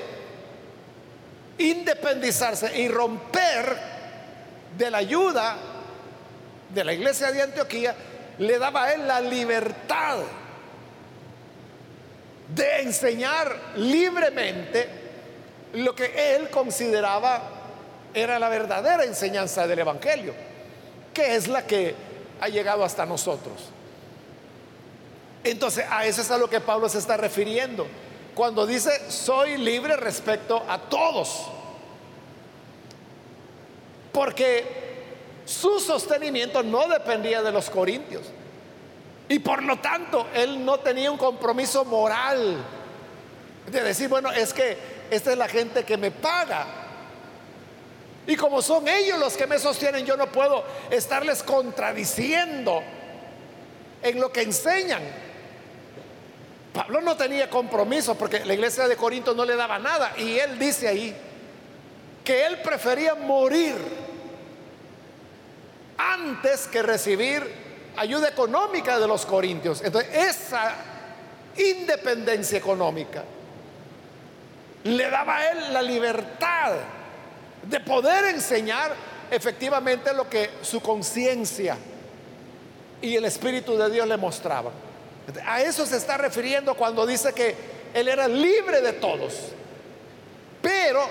independizarse 1.57 2.79
y 2.79 2.87
romper 2.87 3.75
de 4.77 4.91
la 4.91 4.99
ayuda 4.99 5.57
de 6.73 6.83
la 6.83 6.93
iglesia 6.93 7.31
de 7.31 7.41
Antioquía 7.41 7.95
le 8.37 8.59
daba 8.59 8.85
a 8.85 8.93
él 8.93 9.07
la 9.07 9.21
libertad 9.21 10.19
de 12.53 12.81
enseñar 12.81 13.55
libremente 13.77 14.87
lo 15.73 15.95
que 15.95 16.35
él 16.35 16.49
consideraba 16.49 17.41
era 18.13 18.37
la 18.37 18.49
verdadera 18.49 19.03
enseñanza 19.03 19.67
del 19.67 19.79
Evangelio, 19.79 20.33
que 21.13 21.35
es 21.35 21.47
la 21.47 21.65
que 21.65 21.95
ha 22.39 22.47
llegado 22.47 22.83
hasta 22.83 23.05
nosotros. 23.05 23.71
Entonces, 25.43 25.85
a 25.89 26.05
eso 26.05 26.21
es 26.21 26.31
a 26.31 26.37
lo 26.37 26.49
que 26.49 26.59
Pablo 26.59 26.87
se 26.89 26.97
está 26.97 27.17
refiriendo. 27.17 27.87
Cuando 28.35 28.67
dice, 28.67 29.09
soy 29.09 29.57
libre 29.57 29.95
respecto 29.95 30.61
a 30.67 30.77
todos. 30.77 31.45
Porque 34.11 34.65
su 35.45 35.79
sostenimiento 35.79 36.61
no 36.61 36.87
dependía 36.89 37.41
de 37.41 37.53
los 37.53 37.69
corintios. 37.69 38.23
Y 39.29 39.39
por 39.39 39.63
lo 39.63 39.79
tanto, 39.79 40.27
él 40.33 40.63
no 40.63 40.79
tenía 40.79 41.09
un 41.09 41.17
compromiso 41.17 41.83
moral 41.83 42.63
De 43.71 43.81
decir, 43.81 44.07
bueno, 44.07 44.31
es 44.31 44.53
que 44.53 44.77
esta 45.09 45.31
es 45.31 45.37
la 45.37 45.47
gente 45.47 45.83
que 45.83 45.97
me 45.97 46.11
paga. 46.11 46.67
Y 48.27 48.35
como 48.35 48.61
son 48.61 48.87
ellos 48.87 49.17
los 49.17 49.37
que 49.37 49.47
me 49.47 49.57
sostienen, 49.59 50.05
yo 50.05 50.17
no 50.17 50.27
puedo 50.27 50.63
estarles 50.89 51.41
contradiciendo 51.41 52.83
en 54.01 54.19
lo 54.19 54.31
que 54.31 54.41
enseñan. 54.41 55.01
Pablo 56.75 56.99
no 56.99 57.15
tenía 57.15 57.49
compromiso 57.49 58.15
porque 58.15 58.43
la 58.43 58.53
iglesia 58.53 58.85
de 58.85 58.97
Corinto 58.97 59.33
no 59.33 59.45
le 59.45 59.55
daba 59.55 59.79
nada. 59.79 60.11
Y 60.17 60.37
él 60.37 60.59
dice 60.59 60.89
ahí 60.89 61.15
que 62.21 62.45
él 62.45 62.59
prefería 62.61 63.15
morir 63.15 63.75
antes 65.97 66.67
que 66.67 66.83
recibir 66.83 67.41
ayuda 67.95 68.27
económica 68.27 68.99
de 68.99 69.07
los 69.07 69.25
corintios. 69.25 69.81
Entonces, 69.85 70.13
esa 70.13 70.75
independencia 71.55 72.57
económica 72.57 73.23
le 74.83 75.09
daba 75.09 75.37
a 75.37 75.51
él 75.51 75.73
la 75.73 75.81
libertad 75.81 76.73
de 77.63 77.79
poder 77.79 78.25
enseñar 78.35 78.93
efectivamente 79.31 80.13
lo 80.13 80.29
que 80.29 80.49
su 80.61 80.81
conciencia 80.81 81.77
y 83.01 83.15
el 83.15 83.23
Espíritu 83.23 83.77
de 83.77 83.89
Dios 83.89 84.05
le 84.09 84.17
mostraban. 84.17 84.84
A 85.45 85.61
eso 85.61 85.85
se 85.85 85.97
está 85.97 86.17
refiriendo 86.17 86.75
cuando 86.75 87.05
dice 87.05 87.33
que 87.33 87.55
él 87.93 88.07
era 88.07 88.27
libre 88.27 88.81
de 88.81 88.93
todos. 88.93 89.33
Pero 90.61 91.07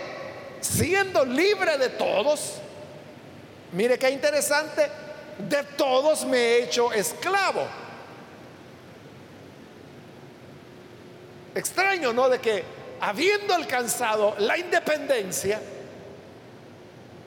siendo 0.61 1.25
libre 1.25 1.78
de 1.78 1.90
todos, 1.90 2.54
mire 3.73 3.99
qué 3.99 4.11
interesante, 4.11 4.88
de 5.38 5.62
todos 5.76 6.25
me 6.25 6.37
he 6.37 6.64
hecho 6.64 6.92
esclavo. 6.92 7.66
Extraño, 11.54 12.12
¿no? 12.12 12.28
De 12.28 12.40
que 12.40 12.64
habiendo 13.00 13.54
alcanzado 13.54 14.35
la 14.38 14.59
independencia, 14.59 15.61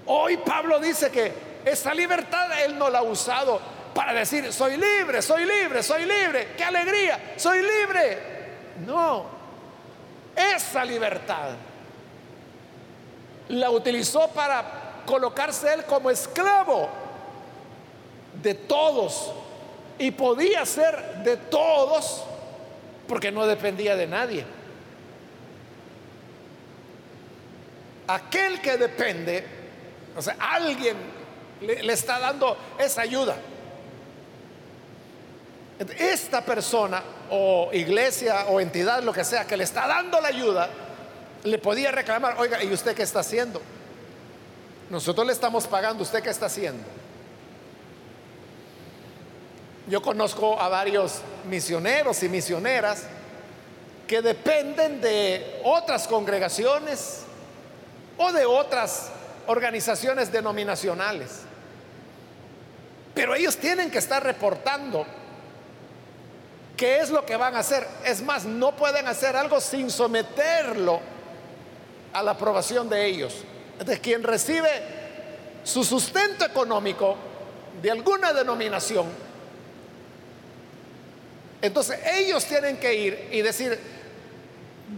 hoy 0.05 0.37
Pablo 0.37 0.79
dice 0.79 1.09
que 1.09 1.31
esa 1.65 1.93
libertad 1.93 2.61
él 2.63 2.77
no 2.77 2.89
la 2.89 2.99
ha 2.99 3.03
usado 3.03 3.59
para 3.97 4.13
decir, 4.13 4.53
soy 4.53 4.77
libre, 4.77 5.23
soy 5.23 5.43
libre, 5.43 5.81
soy 5.81 6.05
libre, 6.05 6.49
qué 6.55 6.63
alegría, 6.63 7.33
soy 7.35 7.63
libre. 7.63 8.19
No, 8.85 9.25
esa 10.35 10.85
libertad 10.85 11.55
la 13.49 13.71
utilizó 13.71 14.27
para 14.27 15.01
colocarse 15.03 15.73
él 15.73 15.83
como 15.85 16.11
esclavo 16.11 16.89
de 18.39 18.53
todos 18.53 19.31
y 19.97 20.11
podía 20.11 20.63
ser 20.67 21.23
de 21.23 21.35
todos 21.35 22.23
porque 23.07 23.31
no 23.31 23.47
dependía 23.47 23.95
de 23.95 24.05
nadie. 24.05 24.45
Aquel 28.05 28.61
que 28.61 28.77
depende, 28.77 29.43
o 30.15 30.21
sea, 30.21 30.37
alguien 30.39 30.97
le, 31.61 31.81
le 31.81 31.93
está 31.93 32.19
dando 32.19 32.55
esa 32.77 33.01
ayuda. 33.01 33.37
Esta 35.79 36.41
persona 36.41 37.03
o 37.29 37.69
iglesia 37.71 38.47
o 38.47 38.59
entidad, 38.59 39.03
lo 39.03 39.13
que 39.13 39.23
sea, 39.23 39.45
que 39.45 39.55
le 39.55 39.63
está 39.63 39.87
dando 39.87 40.19
la 40.19 40.29
ayuda, 40.29 40.69
le 41.43 41.57
podía 41.59 41.91
reclamar, 41.91 42.35
oiga, 42.39 42.63
¿y 42.63 42.73
usted 42.73 42.95
qué 42.95 43.03
está 43.03 43.19
haciendo? 43.19 43.61
Nosotros 44.89 45.27
le 45.27 45.33
estamos 45.33 45.67
pagando, 45.67 46.03
¿usted 46.03 46.23
qué 46.23 46.29
está 46.29 46.47
haciendo? 46.47 46.83
Yo 49.87 50.01
conozco 50.01 50.59
a 50.59 50.67
varios 50.67 51.21
misioneros 51.49 52.23
y 52.23 52.29
misioneras 52.29 53.03
que 54.07 54.21
dependen 54.21 54.99
de 54.99 55.61
otras 55.63 56.07
congregaciones 56.07 57.23
o 58.17 58.31
de 58.31 58.45
otras 58.45 59.09
organizaciones 59.47 60.31
denominacionales. 60.31 61.41
Pero 63.13 63.35
ellos 63.35 63.57
tienen 63.57 63.89
que 63.91 63.97
estar 63.97 64.23
reportando 64.23 65.05
¿Qué 66.77 66.99
es 66.99 67.09
lo 67.09 67.25
que 67.25 67.35
van 67.35 67.55
a 67.55 67.59
hacer? 67.59 67.87
Es 68.05 68.21
más, 68.21 68.45
no 68.45 68.75
pueden 68.75 69.07
hacer 69.07 69.35
algo 69.35 69.59
sin 69.59 69.89
someterlo 69.89 71.01
a 72.13 72.21
la 72.21 72.31
aprobación 72.31 72.87
de 72.87 73.03
ellos. 73.03 73.33
De 73.83 73.99
quien 73.99 74.21
recibe 74.21 74.69
su 75.63 75.83
sustento 75.83 76.45
económico 76.45 77.17
de 77.81 77.89
alguna 77.89 78.31
denominación. 78.31 79.07
Entonces 81.63 81.99
ellos 82.13 82.45
tienen 82.45 82.77
que 82.77 82.93
ir 82.93 83.29
y 83.31 83.41
decir, 83.41 83.79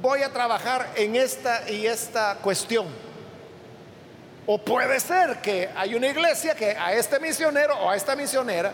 voy 0.01 0.21
a 0.21 0.33
trabajar 0.33 0.91
en 0.95 1.15
esta 1.15 1.69
y 1.71 1.87
esta 1.87 2.35
cuestión. 2.41 2.87
O 4.45 4.57
puede 4.57 4.99
ser 4.99 5.37
que 5.37 5.69
hay 5.77 5.95
una 5.95 6.07
iglesia 6.07 6.55
que 6.55 6.71
a 6.71 6.91
este 6.91 7.21
misionero 7.21 7.77
o 7.77 7.89
a 7.89 7.95
esta 7.95 8.17
misionera 8.17 8.73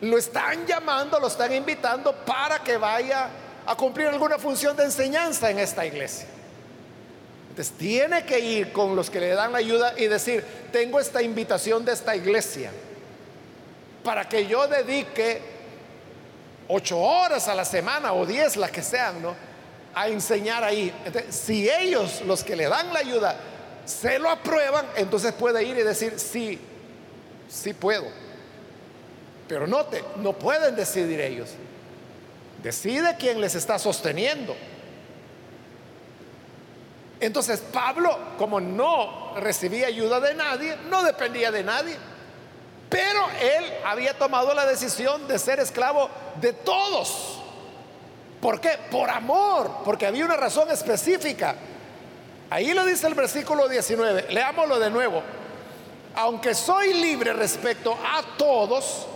lo 0.00 0.18
están 0.18 0.66
llamando, 0.66 1.18
lo 1.18 1.28
están 1.28 1.52
invitando 1.52 2.14
para 2.14 2.58
que 2.62 2.76
vaya 2.76 3.28
a 3.66 3.74
cumplir 3.76 4.08
alguna 4.08 4.38
función 4.38 4.76
de 4.76 4.84
enseñanza 4.84 5.50
en 5.50 5.58
esta 5.58 5.84
iglesia. 5.84 6.26
Entonces 7.50 7.74
tiene 7.78 8.24
que 8.24 8.38
ir 8.38 8.72
con 8.72 8.94
los 8.94 9.08
que 9.08 9.18
le 9.18 9.30
dan 9.30 9.52
la 9.52 9.58
ayuda 9.58 9.94
y 9.96 10.06
decir, 10.06 10.44
tengo 10.72 11.00
esta 11.00 11.22
invitación 11.22 11.84
de 11.84 11.92
esta 11.92 12.14
iglesia 12.14 12.70
para 14.04 14.28
que 14.28 14.46
yo 14.46 14.68
dedique 14.68 15.40
ocho 16.68 16.98
horas 16.98 17.48
a 17.48 17.54
la 17.54 17.64
semana 17.64 18.12
o 18.12 18.26
diez, 18.26 18.56
las 18.56 18.70
que 18.70 18.82
sean, 18.82 19.22
¿no? 19.22 19.34
A 19.94 20.08
enseñar 20.08 20.62
ahí. 20.62 20.92
Si 21.30 21.68
ellos, 21.68 22.20
los 22.26 22.44
que 22.44 22.54
le 22.54 22.68
dan 22.68 22.92
la 22.92 23.00
ayuda, 23.00 23.36
se 23.86 24.18
lo 24.18 24.28
aprueban, 24.28 24.86
entonces 24.96 25.32
puede 25.32 25.64
ir 25.64 25.78
y 25.78 25.82
decir, 25.82 26.18
sí, 26.18 26.60
sí 27.48 27.72
puedo. 27.72 28.25
Pero 29.48 29.66
note, 29.66 30.02
no 30.16 30.32
pueden 30.32 30.74
decidir 30.74 31.20
ellos. 31.20 31.50
Decide 32.62 33.16
quién 33.18 33.40
les 33.40 33.54
está 33.54 33.78
sosteniendo. 33.78 34.56
Entonces 37.20 37.60
Pablo, 37.60 38.18
como 38.38 38.60
no 38.60 39.34
recibía 39.36 39.86
ayuda 39.86 40.20
de 40.20 40.34
nadie, 40.34 40.76
no 40.90 41.02
dependía 41.02 41.50
de 41.50 41.62
nadie. 41.64 41.96
Pero 42.88 43.20
él 43.40 43.64
había 43.84 44.16
tomado 44.18 44.54
la 44.54 44.66
decisión 44.66 45.26
de 45.26 45.38
ser 45.38 45.60
esclavo 45.60 46.08
de 46.40 46.52
todos. 46.52 47.40
¿Por 48.40 48.60
qué? 48.60 48.78
Por 48.90 49.10
amor, 49.10 49.78
porque 49.84 50.06
había 50.06 50.24
una 50.24 50.36
razón 50.36 50.70
específica. 50.70 51.56
Ahí 52.50 52.72
lo 52.74 52.84
dice 52.84 53.06
el 53.06 53.14
versículo 53.14 53.68
19, 53.68 54.26
leámoslo 54.30 54.78
de 54.78 54.90
nuevo. 54.90 55.22
Aunque 56.14 56.54
soy 56.54 56.94
libre 56.94 57.32
respecto 57.32 57.92
a 57.92 58.22
todos, 58.36 59.06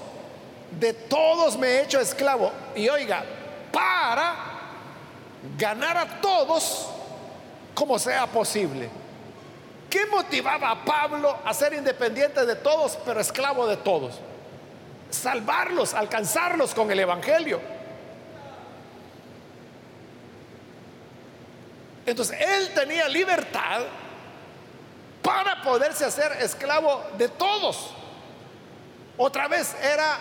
de 0.78 0.92
todos 0.92 1.56
me 1.56 1.66
he 1.68 1.82
hecho 1.82 2.00
esclavo. 2.00 2.52
Y 2.74 2.88
oiga, 2.88 3.24
para 3.72 4.34
ganar 5.56 5.96
a 5.96 6.20
todos 6.20 6.88
como 7.74 7.98
sea 7.98 8.26
posible. 8.26 8.88
¿Qué 9.88 10.06
motivaba 10.06 10.70
a 10.70 10.84
Pablo 10.84 11.36
a 11.44 11.52
ser 11.52 11.74
independiente 11.74 12.46
de 12.46 12.56
todos, 12.56 12.96
pero 13.04 13.20
esclavo 13.20 13.66
de 13.66 13.76
todos? 13.76 14.20
Salvarlos, 15.10 15.94
alcanzarlos 15.94 16.74
con 16.74 16.90
el 16.92 17.00
Evangelio. 17.00 17.60
Entonces, 22.06 22.38
él 22.40 22.72
tenía 22.74 23.08
libertad 23.08 23.82
para 25.22 25.62
poderse 25.62 26.04
hacer 26.04 26.32
esclavo 26.40 27.02
de 27.18 27.28
todos. 27.28 27.90
Otra 29.16 29.48
vez 29.48 29.74
era 29.82 30.18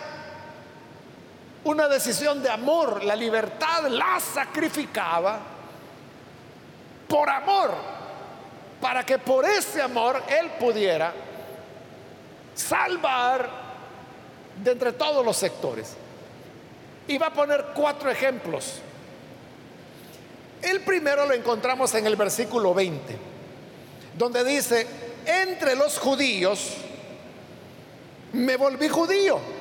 una 1.70 1.88
decisión 1.88 2.42
de 2.42 2.50
amor, 2.50 3.04
la 3.04 3.16
libertad 3.16 3.88
la 3.90 4.20
sacrificaba 4.20 5.40
por 7.08 7.30
amor, 7.30 7.72
para 8.82 9.06
que 9.06 9.20
por 9.20 9.46
ese 9.46 9.80
amor 9.82 10.22
él 10.28 10.50
pudiera 10.60 11.14
salvar 12.56 13.50
de 14.64 14.72
entre 14.72 14.94
todos 14.94 15.24
los 15.24 15.38
sectores. 15.38 15.96
Y 17.08 17.18
va 17.18 17.28
a 17.28 17.34
poner 17.34 17.68
cuatro 17.76 18.10
ejemplos. 18.10 18.80
El 20.62 20.82
primero 20.82 21.26
lo 21.26 21.34
encontramos 21.34 21.94
en 21.94 22.06
el 22.08 22.16
versículo 22.16 22.74
20, 22.74 23.16
donde 24.18 24.44
dice, 24.44 24.88
entre 25.26 25.76
los 25.76 26.00
judíos 26.00 26.78
me 28.34 28.58
volví 28.58 28.88
judío 28.90 29.59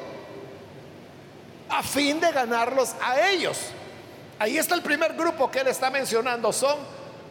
a 1.68 1.82
fin 1.82 2.20
de 2.20 2.32
ganarlos 2.32 2.94
a 3.02 3.30
ellos. 3.30 3.58
Ahí 4.38 4.56
está 4.56 4.74
el 4.74 4.82
primer 4.82 5.14
grupo 5.14 5.50
que 5.50 5.60
él 5.60 5.68
está 5.68 5.90
mencionando, 5.90 6.52
son 6.52 6.76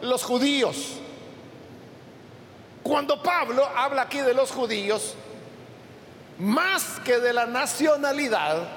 los 0.02 0.22
judíos. 0.22 0.98
Cuando 2.82 3.22
Pablo 3.22 3.66
habla 3.76 4.02
aquí 4.02 4.18
de 4.18 4.34
los 4.34 4.50
judíos, 4.50 5.14
más 6.38 7.00
que 7.04 7.18
de 7.18 7.32
la 7.32 7.46
nacionalidad, 7.46 8.68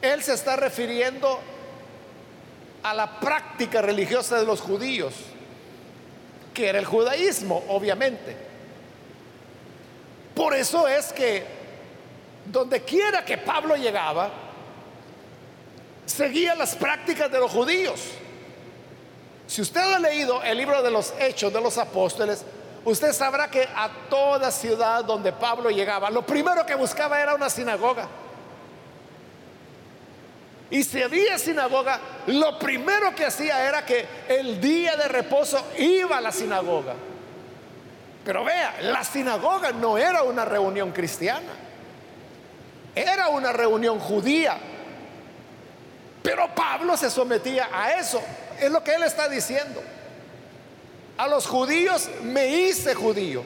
él 0.00 0.22
se 0.22 0.34
está 0.34 0.56
refiriendo 0.56 1.40
a 2.82 2.94
la 2.94 3.20
práctica 3.20 3.82
religiosa 3.82 4.38
de 4.38 4.46
los 4.46 4.60
judíos, 4.60 5.14
que 6.54 6.68
era 6.68 6.78
el 6.78 6.86
judaísmo, 6.86 7.64
obviamente. 7.68 8.36
Por 10.34 10.54
eso 10.54 10.86
es 10.86 11.12
que 11.12 11.57
donde 12.50 12.82
quiera 12.82 13.24
que 13.24 13.38
Pablo 13.38 13.76
llegaba, 13.76 14.30
seguía 16.06 16.54
las 16.54 16.74
prácticas 16.74 17.30
de 17.30 17.38
los 17.38 17.50
judíos. 17.50 18.00
Si 19.46 19.62
usted 19.62 19.80
ha 19.80 19.98
leído 19.98 20.42
el 20.42 20.58
libro 20.58 20.82
de 20.82 20.90
los 20.90 21.14
Hechos 21.18 21.52
de 21.52 21.60
los 21.60 21.78
Apóstoles, 21.78 22.44
usted 22.84 23.12
sabrá 23.12 23.50
que 23.50 23.62
a 23.62 23.90
toda 24.10 24.50
ciudad 24.50 25.04
donde 25.04 25.32
Pablo 25.32 25.70
llegaba, 25.70 26.10
lo 26.10 26.22
primero 26.22 26.64
que 26.66 26.74
buscaba 26.74 27.20
era 27.20 27.34
una 27.34 27.48
sinagoga. 27.48 28.08
Y 30.70 30.84
si 30.84 31.02
había 31.02 31.38
sinagoga, 31.38 31.98
lo 32.26 32.58
primero 32.58 33.14
que 33.14 33.24
hacía 33.24 33.66
era 33.66 33.86
que 33.86 34.06
el 34.28 34.60
día 34.60 34.96
de 34.96 35.08
reposo 35.08 35.66
iba 35.78 36.18
a 36.18 36.20
la 36.20 36.30
sinagoga. 36.30 36.94
Pero 38.22 38.44
vea, 38.44 38.76
la 38.82 39.02
sinagoga 39.02 39.72
no 39.72 39.96
era 39.96 40.22
una 40.22 40.44
reunión 40.44 40.92
cristiana, 40.92 41.67
era 42.98 43.28
una 43.28 43.52
reunión 43.52 43.98
judía. 43.98 44.58
Pero 46.22 46.54
Pablo 46.54 46.96
se 46.96 47.10
sometía 47.10 47.68
a 47.72 47.98
eso. 47.98 48.20
Es 48.60 48.70
lo 48.70 48.82
que 48.82 48.94
él 48.94 49.02
está 49.02 49.28
diciendo. 49.28 49.82
A 51.16 51.26
los 51.26 51.46
judíos 51.46 52.08
me 52.22 52.48
hice 52.48 52.94
judío. 52.94 53.42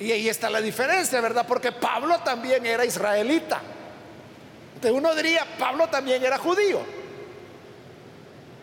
Y 0.00 0.12
ahí 0.12 0.28
está 0.28 0.48
la 0.48 0.60
diferencia, 0.60 1.20
¿verdad? 1.20 1.44
Porque 1.46 1.72
Pablo 1.72 2.18
también 2.20 2.64
era 2.64 2.84
israelita. 2.84 3.60
Entonces 4.74 4.96
uno 4.96 5.14
diría, 5.14 5.44
Pablo 5.58 5.88
también 5.88 6.24
era 6.24 6.38
judío. 6.38 6.80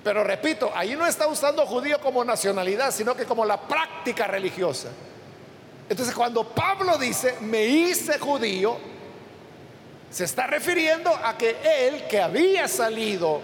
Pero 0.03 0.23
repito, 0.23 0.71
ahí 0.73 0.95
no 0.95 1.05
está 1.05 1.27
usando 1.27 1.65
judío 1.65 1.99
como 1.99 2.23
nacionalidad, 2.23 2.91
sino 2.91 3.15
que 3.15 3.25
como 3.25 3.43
la 3.43 3.59
práctica 3.59 4.27
religiosa. 4.27 4.89
Entonces 5.89 6.15
cuando 6.15 6.47
Pablo 6.47 6.97
dice, 6.97 7.35
me 7.41 7.65
hice 7.65 8.17
judío, 8.17 8.77
se 10.15 10.23
está 10.23 10.47
refiriendo 10.47 11.13
a 11.13 11.37
que 11.37 11.57
él, 11.61 12.07
que 12.07 12.21
había 12.21 12.69
salido 12.69 13.41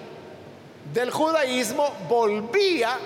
del 0.94 1.12
judaísmo, 1.12 1.94
volvía 2.08 2.98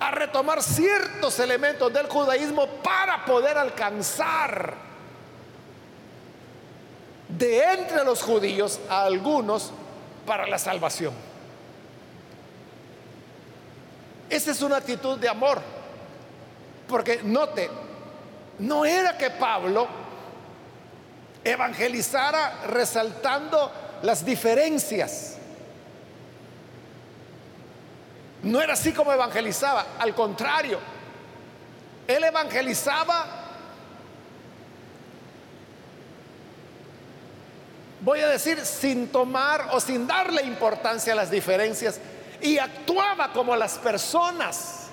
a 0.00 0.10
retomar 0.12 0.62
ciertos 0.62 1.38
elementos 1.38 1.92
del 1.92 2.06
judaísmo 2.06 2.66
para 2.82 3.26
poder 3.26 3.58
alcanzar 3.58 4.74
de 7.28 7.62
entre 7.74 8.02
los 8.04 8.22
judíos 8.22 8.80
a 8.88 9.02
algunos 9.02 9.70
para 10.24 10.46
la 10.46 10.56
salvación. 10.56 11.12
Esa 14.30 14.50
es 14.52 14.62
una 14.62 14.78
actitud 14.78 15.18
de 15.18 15.28
amor. 15.28 15.60
Porque 16.88 17.20
note, 17.22 17.68
no 18.60 18.86
era 18.86 19.18
que 19.18 19.28
Pablo 19.28 20.07
evangelizara 21.48 22.64
resaltando 22.66 23.72
las 24.02 24.24
diferencias. 24.24 25.36
No 28.42 28.60
era 28.60 28.74
así 28.74 28.92
como 28.92 29.12
evangelizaba, 29.12 29.86
al 29.98 30.14
contrario, 30.14 30.78
él 32.06 32.24
evangelizaba, 32.24 33.26
voy 38.00 38.20
a 38.20 38.28
decir, 38.28 38.64
sin 38.64 39.08
tomar 39.08 39.68
o 39.72 39.80
sin 39.80 40.06
darle 40.06 40.42
importancia 40.42 41.12
a 41.12 41.16
las 41.16 41.30
diferencias 41.30 42.00
y 42.40 42.58
actuaba 42.58 43.32
como 43.32 43.56
las 43.56 43.76
personas 43.78 44.86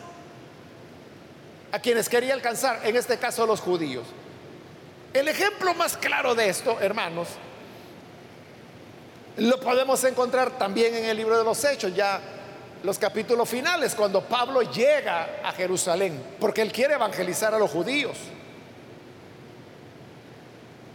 a 1.71 1.79
quienes 1.79 2.09
quería 2.09 2.33
alcanzar, 2.33 2.81
en 2.83 2.95
este 2.95 3.17
caso 3.17 3.45
los 3.45 3.61
judíos. 3.61 4.07
El 5.15 5.29
ejemplo 5.29 5.73
más 5.75 5.95
claro 5.95 6.35
de 6.35 6.49
esto, 6.49 6.77
hermanos, 6.81 7.29
lo 9.37 9.57
podemos 9.61 10.03
encontrar 10.03 10.57
también 10.57 10.93
en 10.93 11.05
el 11.05 11.15
libro 11.15 11.37
de 11.37 11.45
los 11.45 11.63
Hechos, 11.63 11.95
ya 11.95 12.19
los 12.83 12.99
capítulos 12.99 13.47
finales, 13.47 13.95
cuando 13.95 14.25
Pablo 14.25 14.61
llega 14.61 15.39
a 15.41 15.53
Jerusalén, 15.53 16.21
porque 16.37 16.61
él 16.61 16.73
quiere 16.73 16.95
evangelizar 16.95 17.53
a 17.53 17.59
los 17.59 17.71
judíos. 17.71 18.17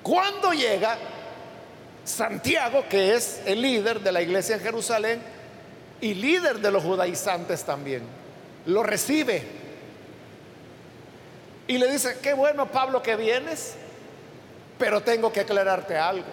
Cuando 0.03 0.53
llega, 0.53 0.99
Santiago, 2.05 2.85
que 2.91 3.15
es 3.15 3.41
el 3.47 3.63
líder 3.63 4.01
de 4.01 4.13
la 4.13 4.21
iglesia 4.21 4.57
en 4.57 4.61
Jerusalén 4.61 5.23
y 6.03 6.13
líder 6.13 6.59
de 6.59 6.71
los 6.71 6.85
judaizantes 6.85 7.65
también, 7.65 8.03
lo 8.67 8.83
recibe 8.83 9.43
y 11.67 11.79
le 11.79 11.91
dice, 11.91 12.19
qué 12.23 12.35
bueno 12.35 12.67
Pablo 12.67 13.03
que 13.03 13.17
vienes, 13.17 13.77
pero 14.81 15.03
tengo 15.03 15.31
que 15.31 15.41
aclararte 15.41 15.97
algo. 15.97 16.25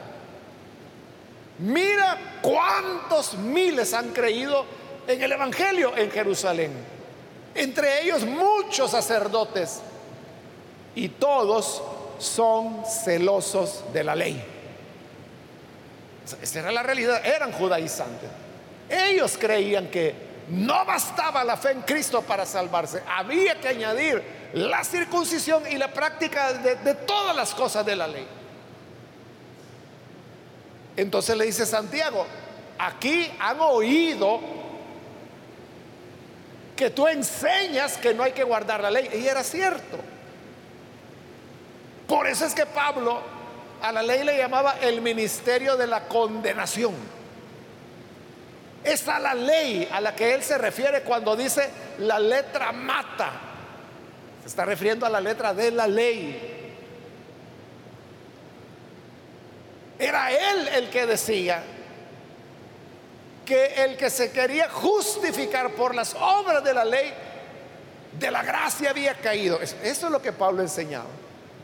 Mira 1.60 2.18
cuántos 2.42 3.34
miles 3.34 3.94
han 3.94 4.14
creído 4.14 4.66
en 5.06 5.22
el 5.22 5.34
Evangelio 5.34 5.96
en 5.98 6.10
Jerusalén. 6.10 6.72
Entre 7.54 8.04
ellos 8.04 8.24
muchos 8.24 8.92
sacerdotes. 8.92 9.82
Y 10.96 11.10
todos 11.10 11.84
son 12.20 12.84
celosos 12.86 13.84
de 13.92 14.04
la 14.04 14.16
ley. 14.16 14.42
Esa 16.42 16.60
era 16.60 16.72
la 16.72 16.84
realidad. 16.84 17.24
Eran 17.26 17.52
judaizantes. 17.52 18.30
Ellos 18.90 19.38
creían 19.38 19.88
que 19.88 20.16
no 20.50 20.86
bastaba 20.86 21.44
la 21.44 21.58
fe 21.58 21.72
en 21.72 21.82
Cristo 21.82 22.22
para 22.22 22.46
salvarse. 22.46 23.04
Había 23.08 23.60
que 23.60 23.68
añadir 23.68 24.24
la 24.54 24.86
circuncisión 24.86 25.64
y 25.70 25.78
la 25.78 25.92
práctica 25.92 26.54
de, 26.54 26.76
de 26.76 26.94
todas 26.94 27.36
las 27.36 27.54
cosas 27.54 27.86
de 27.86 27.96
la 27.96 28.08
ley. 28.08 28.37
Entonces 30.98 31.38
le 31.38 31.46
dice 31.46 31.66
Santiago, 31.66 32.26
aquí 32.80 33.32
han 33.40 33.60
oído 33.62 34.40
que 36.76 36.90
tú 36.90 37.08
enseñas 37.08 37.98
que 37.98 38.14
no 38.14 38.24
hay 38.24 38.34
que 38.34 38.44
guardar 38.44 38.82
la 38.82 38.92
ley. 38.92 39.10
Y 39.14 39.28
era 39.28 39.44
cierto. 39.44 39.98
Por 42.08 42.28
eso 42.28 42.46
es 42.46 42.54
que 42.54 42.66
Pablo 42.66 43.22
a 43.82 43.92
la 43.92 44.02
ley 44.02 44.24
le 44.24 44.38
llamaba 44.38 44.78
el 44.82 45.02
ministerio 45.02 45.78
de 45.78 45.88
la 45.88 46.08
condenación. 46.08 46.94
Es 48.84 49.06
la 49.06 49.36
ley 49.36 49.88
a 49.92 50.02
la 50.02 50.16
que 50.16 50.34
él 50.34 50.42
se 50.42 50.58
refiere 50.58 51.02
cuando 51.02 51.36
dice 51.36 51.70
la 52.00 52.18
letra 52.18 52.72
mata. 52.72 53.32
Se 54.42 54.48
está 54.48 54.66
refiriendo 54.66 55.06
a 55.06 55.10
la 55.10 55.20
letra 55.20 55.54
de 55.54 55.72
la 55.72 55.88
ley. 55.88 56.57
Era 60.00 60.32
él 60.32 60.68
el 60.70 60.90
que 60.90 61.06
decía 61.06 61.64
que 63.46 63.84
el 63.84 63.96
que 63.96 64.10
se 64.10 64.32
quería 64.32 64.70
justificar 64.70 65.72
por 65.72 65.96
las 65.96 66.14
obras 66.16 66.64
de 66.64 66.74
la 66.74 66.84
ley, 66.84 67.14
de 68.20 68.30
la 68.30 68.44
gracia 68.44 68.90
había 68.90 69.16
caído. 69.16 69.60
Eso, 69.62 69.76
es 69.82 70.02
lo 70.04 70.22
que 70.22 70.34
Pablo 70.34 70.62
enseñaba. 70.62 71.08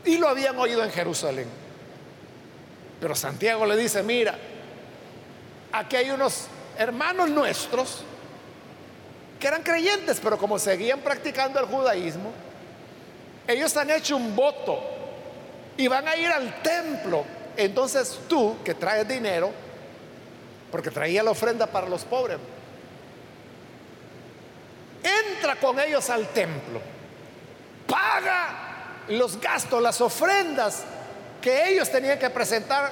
Y 0.04 0.16
lo 0.16 0.28
habían 0.28 0.58
oído 0.58 0.82
en 0.82 0.90
Jerusalén. 0.90 1.46
Pero 3.00 3.14
Santiago 3.14 3.66
le 3.66 3.76
dice, 3.76 4.02
mira, 4.02 4.36
aquí 5.72 5.96
hay 5.96 6.10
unos 6.10 6.46
hermanos 6.78 7.28
nuestros 7.28 8.02
que 9.38 9.46
eran 9.46 9.62
creyentes, 9.62 10.20
pero 10.22 10.38
como 10.38 10.58
seguían 10.58 11.00
practicando 11.00 11.60
el 11.60 11.66
judaísmo, 11.66 12.32
ellos 13.46 13.76
han 13.76 13.90
hecho 13.90 14.16
un 14.16 14.34
voto 14.34 14.80
y 15.76 15.86
van 15.86 16.08
a 16.08 16.16
ir 16.16 16.28
al 16.28 16.62
templo 16.62 17.24
entonces 17.56 18.20
tú, 18.28 18.56
que 18.64 18.74
traes 18.74 19.06
dinero, 19.06 19.50
porque 20.70 20.90
traía 20.90 21.22
la 21.22 21.30
ofrenda 21.30 21.66
para 21.66 21.88
los 21.88 22.04
pobres, 22.04 22.38
entra 25.02 25.56
con 25.56 25.78
ellos 25.78 26.08
al 26.10 26.26
templo, 26.28 26.80
paga 27.86 28.64
los 29.08 29.40
gastos, 29.40 29.82
las 29.82 30.00
ofrendas 30.00 30.82
que 31.40 31.68
ellos 31.68 31.90
tenían 31.90 32.18
que 32.18 32.30
presentar 32.30 32.90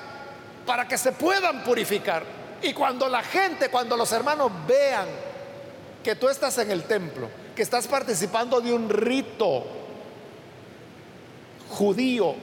para 0.67 0.87
que 0.87 0.99
se 0.99 1.13
puedan 1.13 1.65
purificar. 1.65 2.23
Y 2.63 2.73
cuando 2.73 3.09
la 3.09 3.23
gente, 3.23 3.69
cuando 3.71 3.97
los 3.97 4.13
hermanos 4.13 4.53
vean 4.67 5.07
que 6.05 6.15
tú 6.15 6.29
estás 6.29 6.59
en 6.59 6.71
el 6.71 6.85
templo, 6.85 7.29
que 7.57 7.63
estás 7.63 7.87
participando 7.87 8.61
de 8.61 8.73
un 8.73 8.89
rito 8.89 9.65
judío, 11.71 12.35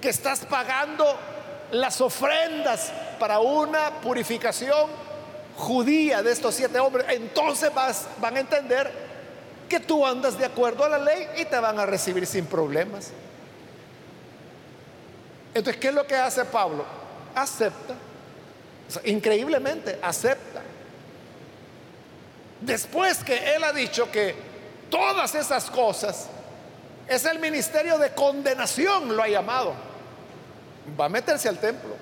que 0.00 0.08
estás 0.08 0.40
pagando 0.46 1.04
las 1.72 2.00
ofrendas 2.00 2.92
para 3.18 3.40
una 3.40 3.90
purificación 4.00 4.88
judía 5.56 6.22
de 6.22 6.32
estos 6.32 6.54
siete 6.54 6.78
hombres, 6.78 7.06
entonces 7.10 7.72
vas, 7.74 8.06
van 8.20 8.36
a 8.36 8.40
entender 8.40 8.90
que 9.68 9.80
tú 9.80 10.06
andas 10.06 10.38
de 10.38 10.44
acuerdo 10.44 10.84
a 10.84 10.88
la 10.88 10.98
ley 10.98 11.26
y 11.38 11.44
te 11.44 11.58
van 11.58 11.78
a 11.78 11.84
recibir 11.84 12.26
sin 12.26 12.46
problemas. 12.46 13.10
Entonces, 15.52 15.80
¿qué 15.80 15.88
es 15.88 15.94
lo 15.94 16.06
que 16.06 16.14
hace 16.14 16.44
Pablo? 16.44 16.84
Acepta 17.34 17.94
increíblemente 19.04 19.98
acepta. 20.02 20.62
Después 22.60 23.22
que 23.22 23.54
él 23.54 23.62
ha 23.64 23.72
dicho 23.72 24.10
que 24.10 24.34
todas 24.90 25.34
esas 25.34 25.70
cosas 25.70 26.28
es 27.06 27.24
el 27.24 27.38
ministerio 27.38 27.98
de 27.98 28.10
condenación, 28.10 29.16
lo 29.16 29.22
ha 29.22 29.28
llamado. 29.28 29.74
Va 30.98 31.06
a 31.06 31.08
meterse 31.08 31.48
al 31.48 31.58
templo 31.58 31.96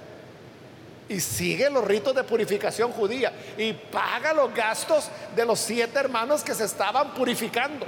y 1.08 1.20
sigue 1.20 1.70
los 1.70 1.84
ritos 1.84 2.14
de 2.14 2.24
purificación 2.24 2.90
judía 2.92 3.32
y 3.56 3.72
paga 3.72 4.32
los 4.32 4.52
gastos 4.52 5.08
de 5.34 5.44
los 5.44 5.60
siete 5.60 5.98
hermanos 5.98 6.42
que 6.42 6.54
se 6.54 6.64
estaban 6.64 7.14
purificando. 7.14 7.86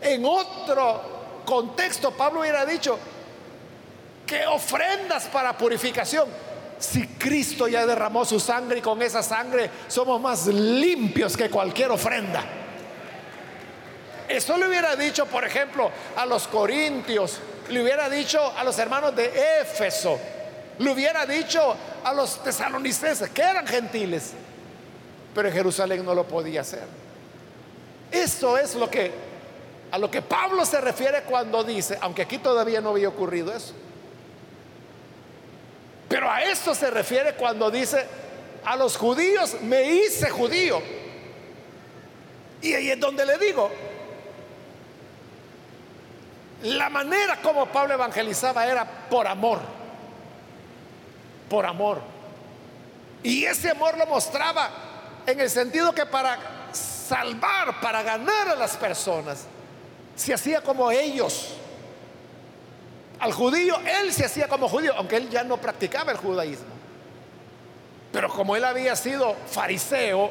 En 0.00 0.24
otro 0.24 1.42
contexto, 1.44 2.10
Pablo 2.10 2.40
hubiera 2.40 2.66
dicho 2.66 2.98
que 4.26 4.46
ofrendas 4.46 5.26
para 5.26 5.56
purificación. 5.56 6.28
Si 6.78 7.06
Cristo 7.06 7.68
ya 7.68 7.86
derramó 7.86 8.24
su 8.24 8.40
sangre 8.40 8.78
y 8.78 8.82
con 8.82 9.00
esa 9.00 9.22
sangre 9.22 9.70
somos 9.86 10.20
más 10.20 10.48
limpios 10.48 11.36
que 11.36 11.48
cualquier 11.48 11.92
ofrenda. 11.92 12.42
Eso 14.28 14.56
le 14.56 14.66
hubiera 14.66 14.96
dicho, 14.96 15.26
por 15.26 15.44
ejemplo, 15.44 15.90
a 16.16 16.26
los 16.26 16.48
corintios, 16.48 17.38
le 17.68 17.82
hubiera 17.82 18.08
dicho 18.08 18.52
a 18.56 18.64
los 18.64 18.78
hermanos 18.78 19.14
de 19.14 19.60
Éfeso, 19.60 20.18
le 20.78 20.90
hubiera 20.90 21.26
dicho 21.26 21.76
a 22.04 22.12
los 22.12 22.42
tesalonicenses, 22.42 23.30
que 23.30 23.42
eran 23.42 23.66
gentiles, 23.66 24.32
pero 25.34 25.48
en 25.48 25.54
Jerusalén 25.54 26.04
no 26.04 26.14
lo 26.14 26.26
podía 26.26 26.62
hacer. 26.62 26.84
Eso 28.10 28.58
es 28.58 28.74
lo 28.74 28.90
que 28.90 29.32
a 29.90 29.98
lo 29.98 30.10
que 30.10 30.22
Pablo 30.22 30.64
se 30.64 30.80
refiere 30.80 31.22
cuando 31.22 31.62
dice, 31.62 31.98
aunque 32.00 32.22
aquí 32.22 32.38
todavía 32.38 32.80
no 32.80 32.90
había 32.90 33.08
ocurrido 33.08 33.54
eso, 33.54 33.74
pero 36.08 36.30
a 36.30 36.42
esto 36.44 36.74
se 36.74 36.90
refiere 36.90 37.34
cuando 37.34 37.70
dice, 37.70 38.06
a 38.64 38.76
los 38.76 38.96
judíos 38.96 39.56
me 39.62 39.82
hice 39.84 40.30
judío. 40.30 40.80
Y 42.62 42.74
ahí 42.74 42.90
es 42.90 43.00
donde 43.00 43.26
le 43.26 43.36
digo, 43.38 43.70
la 46.62 46.88
manera 46.88 47.40
como 47.42 47.66
Pablo 47.66 47.94
evangelizaba 47.94 48.66
era 48.66 48.84
por 48.84 49.26
amor, 49.26 49.60
por 51.48 51.66
amor. 51.66 52.00
Y 53.22 53.44
ese 53.44 53.70
amor 53.70 53.98
lo 53.98 54.06
mostraba 54.06 54.70
en 55.26 55.40
el 55.40 55.50
sentido 55.50 55.92
que 55.92 56.06
para 56.06 56.38
salvar, 56.72 57.80
para 57.80 58.02
ganar 58.02 58.48
a 58.48 58.54
las 58.54 58.76
personas, 58.76 59.46
se 60.14 60.34
hacía 60.34 60.60
como 60.60 60.90
ellos. 60.90 61.54
Al 63.18 63.32
judío, 63.32 63.76
él 64.00 64.12
se 64.12 64.24
hacía 64.24 64.48
como 64.48 64.68
judío, 64.68 64.94
aunque 64.96 65.16
él 65.16 65.30
ya 65.30 65.44
no 65.44 65.56
practicaba 65.56 66.12
el 66.12 66.18
judaísmo. 66.18 66.72
Pero 68.12 68.28
como 68.28 68.56
él 68.56 68.64
había 68.64 68.94
sido 68.94 69.34
fariseo 69.46 70.30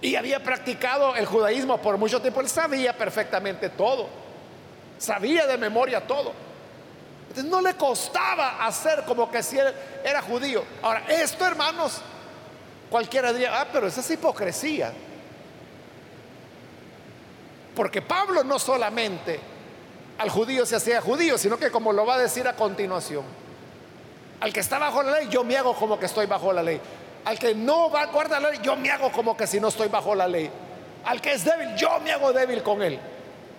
y 0.00 0.16
había 0.16 0.42
practicado 0.42 1.14
el 1.14 1.26
judaísmo 1.26 1.78
por 1.78 1.98
mucho 1.98 2.20
tiempo, 2.20 2.40
él 2.40 2.48
sabía 2.48 2.96
perfectamente 2.96 3.68
todo. 3.68 4.21
Sabía 5.02 5.48
de 5.48 5.58
memoria 5.58 6.06
todo. 6.06 6.32
Entonces 7.22 7.50
no 7.50 7.60
le 7.60 7.74
costaba 7.74 8.64
hacer 8.64 9.02
como 9.04 9.28
que 9.28 9.42
si 9.42 9.58
él 9.58 9.74
era 10.04 10.22
judío. 10.22 10.62
Ahora, 10.80 11.02
esto, 11.08 11.44
hermanos, 11.44 12.00
cualquiera 12.88 13.32
diría, 13.32 13.60
ah, 13.60 13.66
pero 13.72 13.88
esa 13.88 14.00
es 14.00 14.08
hipocresía. 14.12 14.92
Porque 17.74 18.00
Pablo 18.00 18.44
no 18.44 18.60
solamente 18.60 19.40
al 20.18 20.30
judío 20.30 20.64
se 20.64 20.76
hacía 20.76 21.00
judío, 21.00 21.36
sino 21.36 21.58
que 21.58 21.72
como 21.72 21.92
lo 21.92 22.06
va 22.06 22.14
a 22.14 22.18
decir 22.18 22.46
a 22.46 22.54
continuación, 22.54 23.24
al 24.38 24.52
que 24.52 24.60
está 24.60 24.78
bajo 24.78 25.02
la 25.02 25.18
ley, 25.18 25.26
yo 25.28 25.42
me 25.42 25.56
hago 25.56 25.74
como 25.74 25.98
que 25.98 26.06
estoy 26.06 26.26
bajo 26.26 26.52
la 26.52 26.62
ley. 26.62 26.80
Al 27.24 27.40
que 27.40 27.56
no 27.56 27.90
va 27.90 28.02
a 28.02 28.06
guardar 28.06 28.40
la 28.40 28.50
ley, 28.50 28.60
yo 28.62 28.76
me 28.76 28.88
hago 28.88 29.10
como 29.10 29.36
que 29.36 29.48
si 29.48 29.58
no 29.58 29.66
estoy 29.66 29.88
bajo 29.88 30.14
la 30.14 30.28
ley. 30.28 30.48
Al 31.06 31.20
que 31.20 31.32
es 31.32 31.44
débil, 31.44 31.74
yo 31.74 31.98
me 31.98 32.12
hago 32.12 32.32
débil 32.32 32.62
con 32.62 32.80
él. 32.82 33.00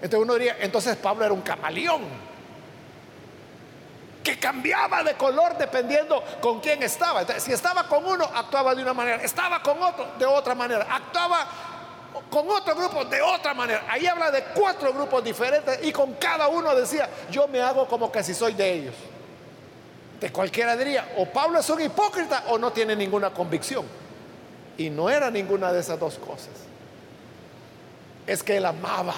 Entonces 0.03 0.19
uno 0.19 0.33
diría, 0.33 0.57
entonces 0.59 0.97
Pablo 0.97 1.23
era 1.23 1.33
un 1.33 1.41
camaleón 1.41 2.01
que 4.21 4.37
cambiaba 4.37 5.01
de 5.01 5.13
color 5.13 5.57
dependiendo 5.57 6.21
con 6.41 6.59
quién 6.59 6.83
estaba. 6.83 7.25
si 7.39 7.53
estaba 7.53 7.87
con 7.87 8.05
uno, 8.05 8.25
actuaba 8.35 8.75
de 8.75 8.81
una 8.81 8.93
manera, 8.93 9.23
estaba 9.23 9.63
con 9.63 9.81
otro, 9.81 10.05
de 10.19 10.25
otra 10.25 10.55
manera, 10.55 10.85
actuaba 10.89 11.47
con 12.29 12.49
otro 12.49 12.75
grupo 12.75 13.05
de 13.05 13.21
otra 13.21 13.53
manera. 13.53 13.85
Ahí 13.87 14.05
habla 14.05 14.29
de 14.29 14.43
cuatro 14.43 14.91
grupos 14.91 15.23
diferentes 15.23 15.79
y 15.83 15.93
con 15.93 16.15
cada 16.15 16.49
uno 16.49 16.75
decía, 16.75 17.09
yo 17.31 17.47
me 17.47 17.61
hago 17.61 17.87
como 17.87 18.11
que 18.11 18.21
si 18.23 18.33
soy 18.33 18.55
de 18.55 18.73
ellos. 18.73 18.95
De 20.19 20.33
cualquiera 20.33 20.75
diría, 20.75 21.13
o 21.15 21.27
Pablo 21.27 21.59
es 21.59 21.69
un 21.69 21.79
hipócrita 21.79 22.43
o 22.49 22.57
no 22.57 22.73
tiene 22.73 22.93
ninguna 22.93 23.29
convicción. 23.29 23.85
Y 24.77 24.89
no 24.89 25.09
era 25.09 25.31
ninguna 25.31 25.71
de 25.71 25.79
esas 25.79 25.97
dos 25.97 26.15
cosas. 26.15 26.49
Es 28.27 28.43
que 28.43 28.57
él 28.57 28.65
amaba. 28.65 29.13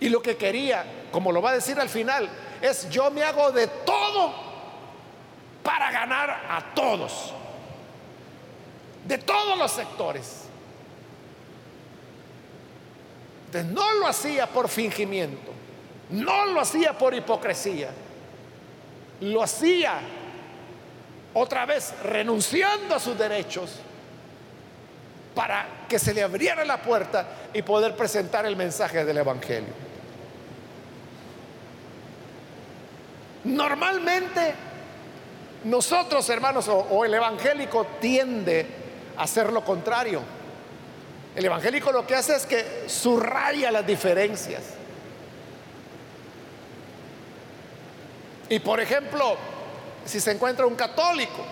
Y 0.00 0.08
lo 0.08 0.20
que 0.20 0.36
quería, 0.36 0.84
como 1.10 1.32
lo 1.32 1.40
va 1.40 1.50
a 1.50 1.54
decir 1.54 1.78
al 1.80 1.88
final, 1.88 2.28
es 2.60 2.88
yo 2.90 3.10
me 3.10 3.22
hago 3.22 3.50
de 3.52 3.66
todo 3.66 4.34
para 5.62 5.90
ganar 5.90 6.30
a 6.48 6.74
todos. 6.74 7.32
De 9.04 9.18
todos 9.18 9.58
los 9.58 9.70
sectores. 9.70 10.42
no 13.64 13.94
lo 13.94 14.06
hacía 14.06 14.46
por 14.46 14.68
fingimiento, 14.68 15.50
no 16.10 16.46
lo 16.46 16.60
hacía 16.60 16.92
por 16.92 17.14
hipocresía, 17.14 17.88
lo 19.20 19.42
hacía 19.42 19.98
otra 21.32 21.64
vez 21.64 21.94
renunciando 22.02 22.94
a 22.94 23.00
sus 23.00 23.16
derechos 23.16 23.80
para 25.34 25.86
que 25.88 25.98
se 25.98 26.14
le 26.14 26.22
abriera 26.22 26.64
la 26.64 26.82
puerta 26.82 27.26
y 27.52 27.62
poder 27.62 27.94
presentar 27.94 28.46
el 28.46 28.56
mensaje 28.56 29.04
del 29.04 29.18
Evangelio. 29.18 29.85
Normalmente 33.46 34.54
nosotros, 35.64 36.28
hermanos, 36.30 36.66
o, 36.68 37.04
el 37.04 37.14
evangélico 37.14 37.86
tiende 38.00 38.66
a 39.16 39.22
hacer 39.22 39.52
lo 39.52 39.64
contrario. 39.64 40.20
El 41.34 41.44
evangélico 41.44 41.92
lo 41.92 42.04
que 42.04 42.16
hace 42.16 42.34
es 42.34 42.44
que 42.44 42.84
subraya 42.88 43.70
las 43.70 43.86
diferencias. 43.86 44.62
Y 48.48 48.58
por 48.58 48.80
ejemplo, 48.80 49.36
si 50.04 50.18
se 50.18 50.32
encuentra 50.32 50.66
un 50.66 50.74
católico 50.74 51.44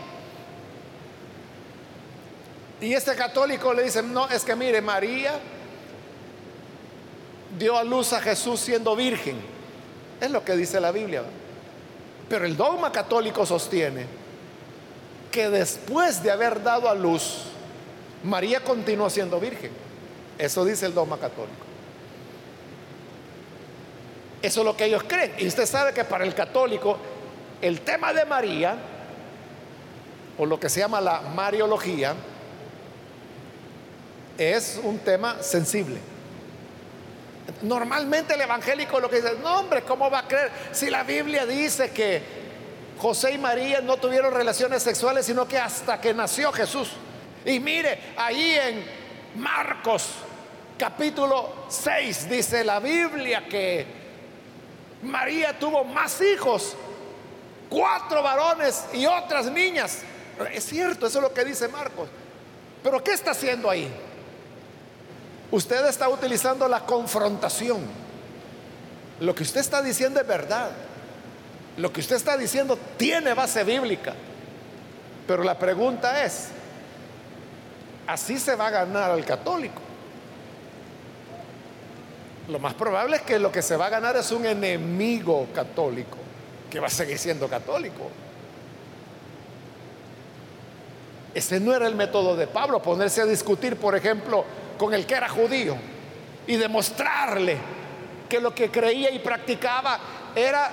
y 2.80 2.92
este 2.92 3.14
católico 3.14 3.72
le 3.72 3.84
dice, 3.84 4.02
no, 4.02 4.28
es 4.28 4.44
que 4.44 4.56
mire, 4.56 4.80
María 4.80 5.38
dio 7.56 7.78
a 7.78 7.84
luz 7.84 8.12
a 8.12 8.20
Jesús 8.20 8.58
siendo 8.58 8.96
virgen. 8.96 9.36
Es 10.20 10.30
lo 10.30 10.44
que 10.44 10.56
dice 10.56 10.80
la 10.80 10.90
Biblia. 10.90 11.22
Pero 12.28 12.46
el 12.46 12.56
dogma 12.56 12.90
católico 12.90 13.44
sostiene 13.44 14.06
que 15.30 15.50
después 15.50 16.22
de 16.22 16.30
haber 16.30 16.62
dado 16.62 16.88
a 16.88 16.94
luz, 16.94 17.42
María 18.22 18.60
continuó 18.60 19.10
siendo 19.10 19.38
virgen. 19.40 19.70
Eso 20.38 20.64
dice 20.64 20.86
el 20.86 20.94
dogma 20.94 21.18
católico. 21.18 21.64
Eso 24.40 24.60
es 24.60 24.64
lo 24.66 24.76
que 24.76 24.84
ellos 24.84 25.02
creen. 25.06 25.32
Y 25.38 25.46
usted 25.46 25.66
sabe 25.66 25.92
que 25.92 26.04
para 26.04 26.24
el 26.24 26.34
católico 26.34 26.98
el 27.60 27.80
tema 27.80 28.12
de 28.12 28.24
María, 28.24 28.76
o 30.36 30.44
lo 30.44 30.60
que 30.60 30.68
se 30.68 30.80
llama 30.80 31.00
la 31.00 31.20
mariología, 31.20 32.14
es 34.36 34.80
un 34.82 34.98
tema 34.98 35.42
sensible. 35.42 35.98
Normalmente 37.62 38.34
el 38.34 38.40
evangélico 38.40 39.00
lo 39.00 39.10
que 39.10 39.16
dice, 39.16 39.34
no 39.42 39.60
hombre, 39.60 39.82
¿cómo 39.82 40.10
va 40.10 40.20
a 40.20 40.28
creer? 40.28 40.50
Si 40.72 40.90
la 40.90 41.02
Biblia 41.02 41.46
dice 41.46 41.90
que 41.90 42.22
José 42.98 43.32
y 43.32 43.38
María 43.38 43.80
no 43.80 43.96
tuvieron 43.96 44.32
relaciones 44.32 44.82
sexuales, 44.82 45.26
sino 45.26 45.46
que 45.46 45.58
hasta 45.58 46.00
que 46.00 46.14
nació 46.14 46.52
Jesús. 46.52 46.90
Y 47.44 47.60
mire, 47.60 47.98
ahí 48.16 48.54
en 48.54 48.84
Marcos 49.36 50.10
capítulo 50.78 51.66
6 51.68 52.28
dice 52.28 52.64
la 52.64 52.80
Biblia 52.80 53.46
que 53.48 53.86
María 55.02 55.58
tuvo 55.58 55.84
más 55.84 56.20
hijos, 56.20 56.74
cuatro 57.68 58.22
varones 58.22 58.86
y 58.92 59.06
otras 59.06 59.46
niñas. 59.46 60.00
Es 60.52 60.64
cierto, 60.64 61.06
eso 61.06 61.18
es 61.18 61.22
lo 61.22 61.34
que 61.34 61.44
dice 61.44 61.68
Marcos. 61.68 62.08
Pero 62.82 63.02
¿qué 63.02 63.12
está 63.12 63.32
haciendo 63.32 63.68
ahí? 63.68 63.90
Usted 65.54 65.86
está 65.86 66.08
utilizando 66.08 66.66
la 66.66 66.80
confrontación. 66.80 67.78
Lo 69.20 69.36
que 69.36 69.44
usted 69.44 69.60
está 69.60 69.82
diciendo 69.82 70.20
es 70.20 70.26
verdad. 70.26 70.72
Lo 71.76 71.92
que 71.92 72.00
usted 72.00 72.16
está 72.16 72.36
diciendo 72.36 72.76
tiene 72.96 73.34
base 73.34 73.62
bíblica. 73.62 74.14
Pero 75.28 75.44
la 75.44 75.56
pregunta 75.56 76.24
es, 76.24 76.48
así 78.04 78.40
se 78.40 78.56
va 78.56 78.66
a 78.66 78.70
ganar 78.70 79.12
al 79.12 79.24
católico. 79.24 79.80
Lo 82.48 82.58
más 82.58 82.74
probable 82.74 83.18
es 83.18 83.22
que 83.22 83.38
lo 83.38 83.52
que 83.52 83.62
se 83.62 83.76
va 83.76 83.86
a 83.86 83.90
ganar 83.90 84.16
es 84.16 84.32
un 84.32 84.44
enemigo 84.46 85.46
católico, 85.54 86.16
que 86.68 86.80
va 86.80 86.88
a 86.88 86.90
seguir 86.90 87.16
siendo 87.16 87.46
católico. 87.46 88.10
Ese 91.32 91.60
no 91.60 91.72
era 91.72 91.86
el 91.86 91.94
método 91.94 92.34
de 92.34 92.48
Pablo, 92.48 92.82
ponerse 92.82 93.20
a 93.22 93.26
discutir, 93.26 93.76
por 93.76 93.94
ejemplo, 93.94 94.44
con 94.78 94.94
el 94.94 95.06
que 95.06 95.14
era 95.14 95.28
judío 95.28 95.76
y 96.46 96.56
demostrarle 96.56 97.56
que 98.28 98.40
lo 98.40 98.54
que 98.54 98.70
creía 98.70 99.10
y 99.10 99.18
practicaba 99.18 99.98
era 100.34 100.70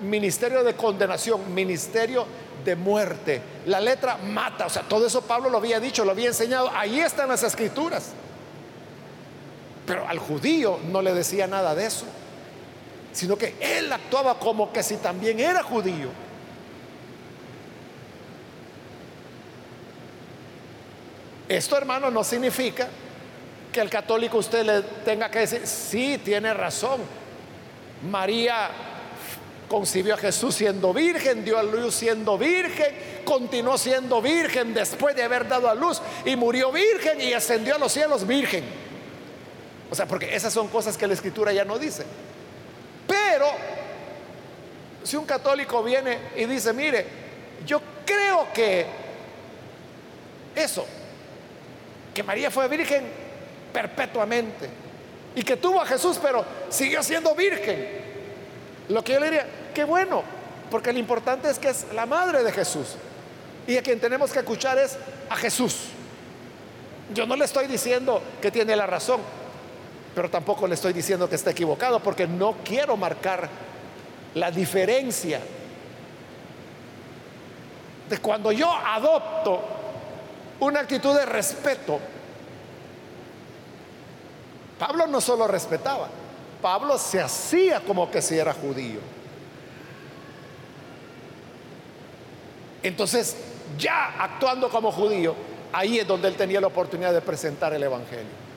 ministerio 0.00 0.62
de 0.62 0.74
condenación, 0.74 1.52
ministerio 1.54 2.26
de 2.64 2.76
muerte. 2.76 3.42
La 3.66 3.80
letra 3.80 4.16
mata, 4.16 4.66
o 4.66 4.70
sea, 4.70 4.82
todo 4.82 5.06
eso 5.06 5.22
Pablo 5.22 5.50
lo 5.50 5.58
había 5.58 5.80
dicho, 5.80 6.04
lo 6.04 6.12
había 6.12 6.28
enseñado, 6.28 6.70
ahí 6.74 7.00
están 7.00 7.28
las 7.28 7.42
escrituras. 7.42 8.12
Pero 9.86 10.06
al 10.06 10.18
judío 10.18 10.78
no 10.90 11.00
le 11.00 11.14
decía 11.14 11.46
nada 11.46 11.74
de 11.74 11.86
eso, 11.86 12.04
sino 13.12 13.36
que 13.36 13.54
él 13.60 13.92
actuaba 13.92 14.38
como 14.38 14.72
que 14.72 14.82
si 14.82 14.96
también 14.96 15.40
era 15.40 15.62
judío. 15.62 16.08
Esto, 21.48 21.78
hermano, 21.78 22.10
no 22.10 22.22
significa 22.22 22.88
que 23.72 23.80
el 23.80 23.90
católico 23.90 24.38
usted 24.38 24.64
le 24.64 24.82
tenga 25.04 25.30
que 25.30 25.40
decir, 25.40 25.66
sí, 25.66 26.18
tiene 26.24 26.54
razón. 26.54 27.00
María 28.08 28.70
concibió 29.68 30.14
a 30.14 30.16
Jesús 30.16 30.54
siendo 30.54 30.94
virgen, 30.94 31.44
dio 31.44 31.58
a 31.58 31.62
luz 31.62 31.94
siendo 31.94 32.38
virgen, 32.38 33.22
continuó 33.24 33.76
siendo 33.76 34.22
virgen 34.22 34.72
después 34.72 35.14
de 35.14 35.22
haber 35.22 35.46
dado 35.46 35.68
a 35.68 35.74
luz 35.74 36.00
y 36.24 36.36
murió 36.36 36.72
virgen 36.72 37.20
y 37.20 37.32
ascendió 37.32 37.76
a 37.76 37.78
los 37.78 37.92
cielos 37.92 38.26
virgen. 38.26 38.64
O 39.90 39.94
sea, 39.94 40.06
porque 40.06 40.34
esas 40.34 40.52
son 40.52 40.68
cosas 40.68 40.96
que 40.96 41.06
la 41.06 41.14
escritura 41.14 41.52
ya 41.52 41.64
no 41.64 41.78
dice. 41.78 42.04
Pero 43.06 43.46
si 45.02 45.16
un 45.16 45.24
católico 45.24 45.82
viene 45.82 46.18
y 46.36 46.44
dice, 46.44 46.72
mire, 46.72 47.06
yo 47.66 47.80
creo 48.04 48.52
que 48.52 48.86
eso, 50.54 50.86
que 52.14 52.22
María 52.22 52.50
fue 52.50 52.68
virgen 52.68 53.04
perpetuamente 53.78 54.68
y 55.36 55.42
que 55.44 55.56
tuvo 55.56 55.80
a 55.80 55.86
Jesús, 55.86 56.18
pero 56.20 56.44
siguió 56.68 57.00
siendo 57.00 57.32
virgen. 57.36 57.86
Lo 58.88 59.04
que 59.04 59.12
yo 59.12 59.20
le 59.20 59.26
diría, 59.26 59.46
qué 59.72 59.84
bueno, 59.84 60.24
porque 60.68 60.92
lo 60.92 60.98
importante 60.98 61.48
es 61.48 61.60
que 61.60 61.68
es 61.68 61.86
la 61.94 62.04
madre 62.04 62.42
de 62.42 62.50
Jesús. 62.50 62.96
Y 63.68 63.76
a 63.76 63.82
quien 63.82 64.00
tenemos 64.00 64.32
que 64.32 64.40
escuchar 64.40 64.78
es 64.78 64.96
a 65.30 65.36
Jesús. 65.36 65.90
Yo 67.14 67.24
no 67.24 67.36
le 67.36 67.44
estoy 67.44 67.68
diciendo 67.68 68.20
que 68.42 68.50
tiene 68.50 68.74
la 68.74 68.86
razón, 68.86 69.20
pero 70.12 70.28
tampoco 70.28 70.66
le 70.66 70.74
estoy 70.74 70.92
diciendo 70.92 71.28
que 71.28 71.36
está 71.36 71.50
equivocado, 71.52 72.00
porque 72.00 72.26
no 72.26 72.56
quiero 72.64 72.96
marcar 72.96 73.48
la 74.34 74.50
diferencia 74.50 75.40
de 78.10 78.18
cuando 78.18 78.50
yo 78.50 78.72
adopto 78.72 79.62
una 80.58 80.80
actitud 80.80 81.16
de 81.16 81.26
respeto. 81.26 82.00
Pablo 84.78 85.06
no 85.06 85.20
solo 85.20 85.46
respetaba, 85.46 86.08
Pablo 86.62 86.98
se 86.98 87.20
hacía 87.20 87.80
como 87.80 88.10
que 88.10 88.22
si 88.22 88.38
era 88.38 88.52
judío. 88.52 89.00
Entonces, 92.82 93.36
ya 93.76 94.14
actuando 94.22 94.68
como 94.68 94.92
judío, 94.92 95.34
ahí 95.72 95.98
es 95.98 96.06
donde 96.06 96.28
él 96.28 96.36
tenía 96.36 96.60
la 96.60 96.68
oportunidad 96.68 97.12
de 97.12 97.20
presentar 97.20 97.72
el 97.74 97.82
Evangelio. 97.82 98.48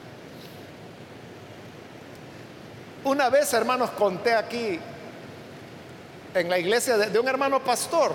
Una 3.04 3.30
vez, 3.30 3.52
hermanos, 3.54 3.90
conté 3.92 4.34
aquí 4.34 4.80
en 6.36 6.50
la 6.50 6.60
iglesia 6.60 6.98
de, 6.98 7.20
un 7.20 7.28
hermano 7.28 7.64
pastor, 7.64 8.14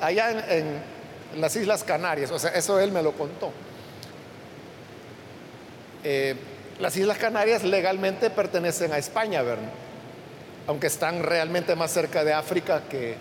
allá 0.00 0.30
en 0.54 0.96
las 1.36 1.54
Islas 1.54 1.84
Canarias, 1.84 2.30
o 2.30 2.38
sea, 2.38 2.50
eso 2.50 2.80
él 2.80 2.92
me 2.92 3.02
lo 3.02 3.12
contó. 3.12 3.52
Eh, 6.02 6.36
las 6.78 6.96
Islas 6.96 7.18
Canarias 7.18 7.64
legalmente 7.64 8.30
pertenecen 8.30 8.92
a 8.92 8.98
España, 8.98 9.42
¿verdad? 9.42 9.70
Aunque 10.66 10.88
están 10.88 11.22
realmente 11.22 11.74
más 11.74 11.90
cerca 11.90 12.24
de 12.24 12.32
África 12.32 12.82
que, 12.88 13.16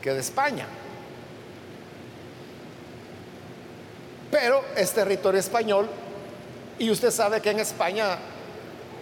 que 0.00 0.12
de 0.12 0.20
España. 0.20 0.66
Pero 4.30 4.64
es 4.76 4.92
territorio 4.92 5.40
español 5.40 5.88
y 6.78 6.90
usted 6.90 7.10
sabe 7.10 7.40
que 7.40 7.50
en 7.50 7.60
España 7.60 8.16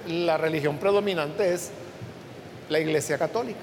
la 0.07 0.37
religión 0.37 0.79
predominante 0.79 1.55
es 1.55 1.71
la 2.69 2.81
iglesia 2.81 3.19
católica. 3.19 3.61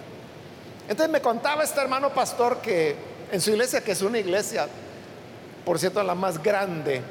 Entonces 0.88 1.12
me 1.12 1.22
contaba 1.22 1.64
este 1.64 1.82
hermano 1.82 2.12
pastor 2.14 2.62
que 2.62 2.96
en 3.32 3.42
su 3.42 3.52
iglesia, 3.52 3.82
que 3.82 3.92
es 3.92 4.02
una 4.02 4.20
iglesia, 4.20 4.68
por 5.66 5.80
cierto, 5.80 6.02
la 6.04 6.16
más 6.16 6.42
grande 6.42 7.02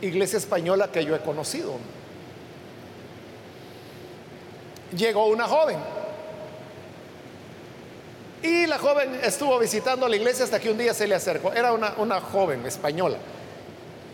iglesia 0.00 0.38
española 0.38 0.90
que 0.90 1.04
yo 1.04 1.14
he 1.14 1.20
conocido. 1.20 1.74
Llegó 4.96 5.26
una 5.26 5.46
joven. 5.46 5.78
Y 8.42 8.66
la 8.66 8.78
joven 8.78 9.18
estuvo 9.22 9.58
visitando 9.58 10.08
la 10.08 10.16
iglesia 10.16 10.44
hasta 10.44 10.60
que 10.60 10.70
un 10.70 10.78
día 10.78 10.94
se 10.94 11.06
le 11.06 11.14
acercó. 11.14 11.52
Era 11.52 11.72
una, 11.72 11.94
una 11.98 12.20
joven 12.20 12.64
española. 12.66 13.18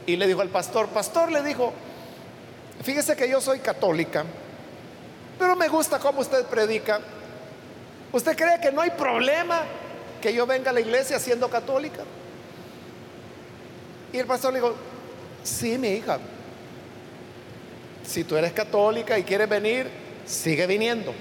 Y 0.06 0.16
le 0.16 0.26
dijo 0.26 0.40
al 0.40 0.48
pastor, 0.48 0.88
pastor 0.88 1.30
le 1.30 1.42
dijo, 1.42 1.72
fíjese 2.82 3.16
que 3.16 3.28
yo 3.28 3.40
soy 3.40 3.60
católica, 3.60 4.24
pero 5.38 5.56
me 5.56 5.68
gusta 5.68 5.98
cómo 5.98 6.20
usted 6.20 6.44
predica. 6.46 7.00
¿Usted 8.12 8.36
cree 8.36 8.60
que 8.60 8.70
no 8.70 8.80
hay 8.80 8.90
problema 8.90 9.62
que 10.22 10.32
yo 10.32 10.46
venga 10.46 10.70
a 10.70 10.72
la 10.72 10.80
iglesia 10.80 11.18
siendo 11.18 11.48
católica? 11.48 12.02
Y 14.12 14.18
el 14.18 14.26
pastor 14.26 14.52
le 14.52 14.60
dijo, 14.60 14.74
sí, 15.44 15.78
mi 15.78 15.88
hija, 15.88 16.18
si 18.04 18.24
tú 18.24 18.36
eres 18.36 18.52
católica 18.52 19.16
y 19.18 19.22
quieres 19.22 19.48
venir, 19.48 19.88
sigue 20.26 20.66
viniendo. 20.66 21.14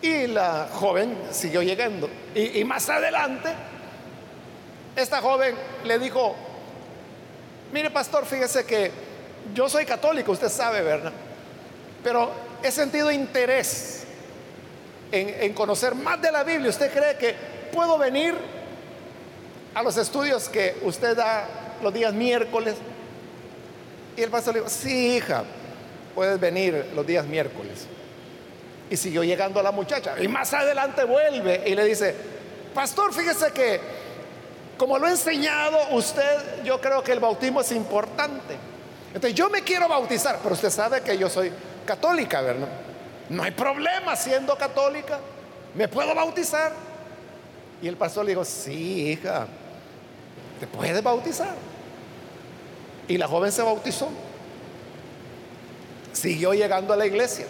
Y 0.00 0.26
la 0.26 0.68
joven 0.72 1.16
siguió 1.30 1.62
llegando. 1.62 2.08
Y, 2.34 2.62
más 2.64 2.88
adelante, 2.88 3.48
esta 4.96 5.20
joven 5.20 5.54
le 5.84 5.98
dijo, 5.98 6.34
mire 7.72 7.90
pastor, 7.90 8.26
fíjese 8.26 8.64
que 8.64 8.90
yo 9.54 9.68
soy 9.68 9.84
católico, 9.84 10.32
usted 10.32 10.48
sabe, 10.48 10.82
¿verdad? 10.82 11.12
Pero 12.02 12.30
he 12.62 12.70
sentido 12.70 13.10
interés 13.10 14.04
en, 15.10 15.52
conocer 15.54 15.94
más 15.94 16.20
de 16.20 16.30
la 16.30 16.44
Biblia, 16.44 16.70
¿usted 16.70 16.92
cree 16.92 17.16
que 17.16 17.34
puedo 17.72 17.96
venir 17.96 18.34
a 19.74 19.82
los 19.82 19.96
estudios 19.96 20.48
que 20.48 20.76
usted 20.82 21.16
da 21.16 21.46
los 21.82 21.92
días 21.92 22.12
miércoles? 22.12 22.74
Y 24.16 24.22
el 24.22 24.30
pastor 24.30 24.54
le 24.54 24.60
dijo, 24.60 24.70
sí, 24.70 25.16
hija, 25.16 25.44
puedes 26.14 26.38
venir 26.38 26.92
los 26.94 27.06
días 27.06 27.26
miércoles. 27.26 27.86
Y 28.88 28.96
siguió 28.96 29.24
llegando 29.24 29.58
a 29.58 29.62
la 29.62 29.72
muchacha. 29.72 30.14
Y 30.20 30.28
más 30.28 30.52
adelante 30.54 31.04
vuelve 31.04 31.62
y 31.66 31.74
le 31.74 31.84
dice, 31.84 32.14
pastor, 32.72 33.12
fíjese 33.12 33.52
que 33.52 33.80
como 34.76 34.98
lo 34.98 35.06
he 35.06 35.10
enseñado 35.10 35.78
usted, 35.92 36.62
yo 36.64 36.80
creo 36.80 37.02
que 37.02 37.12
el 37.12 37.20
bautismo 37.20 37.60
es 37.60 37.72
importante. 37.72 38.56
Entonces 39.08 39.34
yo 39.34 39.48
me 39.48 39.62
quiero 39.62 39.88
bautizar, 39.88 40.38
pero 40.42 40.54
usted 40.54 40.70
sabe 40.70 41.00
que 41.00 41.16
yo 41.16 41.28
soy 41.28 41.52
católica, 41.86 42.40
¿verdad? 42.40 42.68
No 43.28 43.42
hay 43.42 43.52
problema 43.52 44.16
siendo 44.16 44.56
católica. 44.56 45.18
¿Me 45.74 45.88
puedo 45.88 46.14
bautizar? 46.14 46.72
Y 47.80 47.88
el 47.88 47.96
pastor 47.96 48.24
le 48.24 48.32
dijo, 48.32 48.44
sí, 48.44 49.10
hija, 49.10 49.46
te 50.64 50.76
puedes 50.76 51.02
bautizar. 51.02 51.54
Y 53.06 53.18
la 53.18 53.28
joven 53.28 53.52
se 53.52 53.60
bautizó. 53.60 54.08
Siguió 56.12 56.54
llegando 56.54 56.94
a 56.94 56.96
la 56.96 57.04
iglesia. 57.04 57.46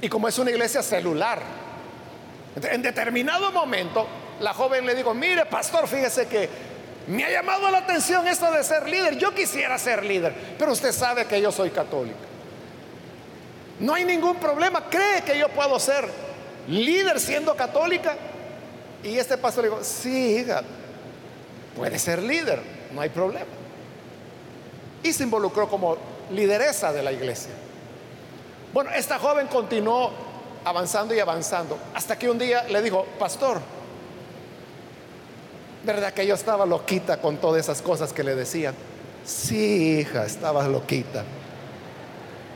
Y 0.00 0.08
como 0.08 0.28
es 0.28 0.38
una 0.38 0.50
iglesia 0.50 0.82
celular, 0.82 1.40
en 2.62 2.80
determinado 2.80 3.52
momento 3.52 4.06
la 4.40 4.54
joven 4.54 4.86
le 4.86 4.94
dijo, 4.94 5.12
mire 5.12 5.44
pastor, 5.44 5.86
fíjese 5.86 6.26
que 6.26 6.48
me 7.08 7.24
ha 7.24 7.30
llamado 7.30 7.70
la 7.70 7.78
atención 7.78 8.26
esto 8.26 8.50
de 8.50 8.64
ser 8.64 8.88
líder. 8.88 9.18
Yo 9.18 9.34
quisiera 9.34 9.76
ser 9.78 10.04
líder, 10.04 10.34
pero 10.58 10.72
usted 10.72 10.92
sabe 10.92 11.26
que 11.26 11.38
yo 11.38 11.52
soy 11.52 11.68
católica. 11.68 12.16
No 13.80 13.92
hay 13.92 14.06
ningún 14.06 14.36
problema. 14.36 14.84
¿Cree 14.88 15.22
que 15.22 15.38
yo 15.38 15.50
puedo 15.50 15.78
ser 15.78 16.08
líder 16.66 17.20
siendo 17.20 17.54
católica? 17.54 18.16
Y 19.02 19.18
este 19.18 19.36
pastor 19.36 19.64
le 19.64 19.70
dijo, 19.70 19.84
sí, 19.84 20.38
hija, 20.38 20.62
puede 21.78 21.98
ser 21.98 22.22
líder, 22.22 22.60
no 22.92 23.00
hay 23.00 23.08
problema. 23.08 23.46
Y 25.02 25.12
se 25.12 25.22
involucró 25.22 25.68
como 25.68 25.96
lideresa 26.32 26.92
de 26.92 27.02
la 27.02 27.12
iglesia. 27.12 27.52
Bueno, 28.74 28.90
esta 28.90 29.18
joven 29.18 29.46
continuó 29.46 30.10
avanzando 30.64 31.14
y 31.14 31.20
avanzando, 31.20 31.78
hasta 31.94 32.18
que 32.18 32.28
un 32.28 32.36
día 32.36 32.64
le 32.64 32.82
dijo, 32.82 33.06
pastor, 33.18 33.60
¿verdad 35.84 36.12
que 36.12 36.26
yo 36.26 36.34
estaba 36.34 36.66
loquita 36.66 37.20
con 37.20 37.36
todas 37.38 37.60
esas 37.60 37.80
cosas 37.80 38.12
que 38.12 38.24
le 38.24 38.34
decían? 38.34 38.74
Sí, 39.24 40.00
hija, 40.00 40.26
estabas 40.26 40.66
loquita, 40.66 41.24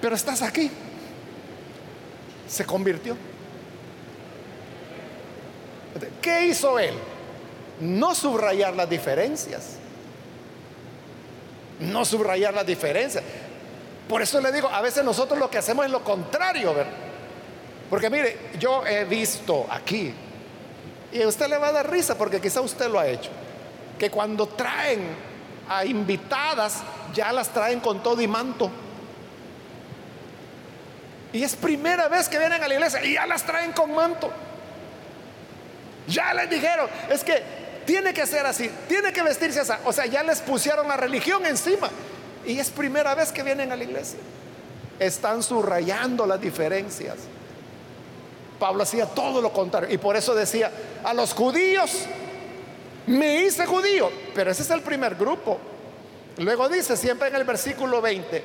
pero 0.01 0.17
estás 0.17 0.43
aquí 0.43 0.71
se 2.49 2.67
convirtió. 2.67 3.17
¿qué 6.21 6.47
hizo 6.47 6.79
él? 6.79 6.95
No 7.81 8.15
subrayar 8.15 8.75
las 8.75 8.89
diferencias. 8.89 9.77
No 11.81 12.05
subrayar 12.05 12.55
las 12.55 12.67
diferencias. 12.67 13.25
Por 14.09 14.23
eso 14.23 14.41
le 14.41 14.53
digo, 14.53 14.69
a 14.69 14.81
veces 14.81 15.05
nosotros 15.05 15.39
lo 15.39 15.51
que 15.51 15.59
hacemos 15.59 15.85
es 15.87 15.91
lo 15.91 16.05
contrario, 16.05 16.75
¿verdad? 16.75 16.93
Porque 17.89 18.09
mire, 18.09 18.39
yo 18.59 18.87
he 18.87 19.05
visto 19.05 19.67
aquí, 19.71 20.15
y 21.13 21.23
a 21.23 21.29
usted 21.29 21.49
le 21.49 21.59
va 21.59 21.69
a 21.69 21.73
dar 21.73 21.91
risa 21.91 22.17
porque 22.17 22.41
quizá 22.41 22.61
usted 22.61 22.89
lo 22.89 22.99
ha 22.99 23.07
hecho, 23.07 23.31
que 23.99 24.11
cuando 24.11 24.47
traen 24.47 25.15
a 25.69 25.85
invitadas, 25.85 26.83
ya 27.15 27.33
las 27.33 27.49
traen 27.51 27.81
con 27.81 28.03
todo 28.03 28.21
y 28.21 28.27
manto. 28.27 28.71
Y 31.33 31.43
es 31.43 31.57
primera 31.57 32.09
vez 32.09 32.29
que 32.29 32.39
vienen 32.39 32.63
a 32.63 32.69
la 32.69 32.75
iglesia 32.75 33.05
y 33.05 33.15
ya 33.15 33.27
las 33.27 33.43
traen 33.45 33.73
con 33.73 33.95
manto. 33.95 34.31
Ya 36.07 36.35
les 36.35 36.51
dijeron, 36.51 36.89
es 37.11 37.23
que 37.25 37.62
tiene 37.85 38.13
que 38.15 38.27
ser 38.27 38.47
así, 38.47 38.71
tiene 38.89 39.13
que 39.13 39.23
vestirse 39.23 39.61
así. 39.61 39.73
O 39.85 39.93
sea, 39.93 40.07
ya 40.07 40.23
les 40.23 40.41
pusieron 40.41 40.89
la 40.89 40.97
religión 40.97 41.45
encima. 41.47 41.91
Y 42.45 42.59
es 42.59 42.71
primera 42.71 43.15
vez 43.15 43.31
que 43.33 43.43
vienen 43.43 43.71
a 43.73 43.77
la 43.77 43.85
iglesia. 43.85 44.19
Están 44.99 45.43
subrayando 45.43 46.27
las 46.27 46.41
diferencias. 46.41 47.17
Pablo 48.59 48.83
hacía 48.83 49.07
todo 49.07 49.41
lo 49.41 49.53
contrario. 49.53 49.93
Y 49.93 49.99
por 49.99 50.17
eso 50.17 50.35
decía, 50.35 50.71
a 51.05 51.15
los 51.15 51.35
judíos 51.35 52.07
me 53.07 53.43
hice 53.43 53.67
judío. 53.67 54.11
Pero 54.35 54.51
ese 54.51 54.63
es 54.63 54.71
el 54.71 54.83
primer 54.83 55.15
grupo. 55.15 55.59
Luego 56.39 56.69
dice 56.69 56.97
siempre 56.97 57.29
en 57.29 57.37
el 57.37 57.45
versículo 57.45 58.01
20, 58.01 58.43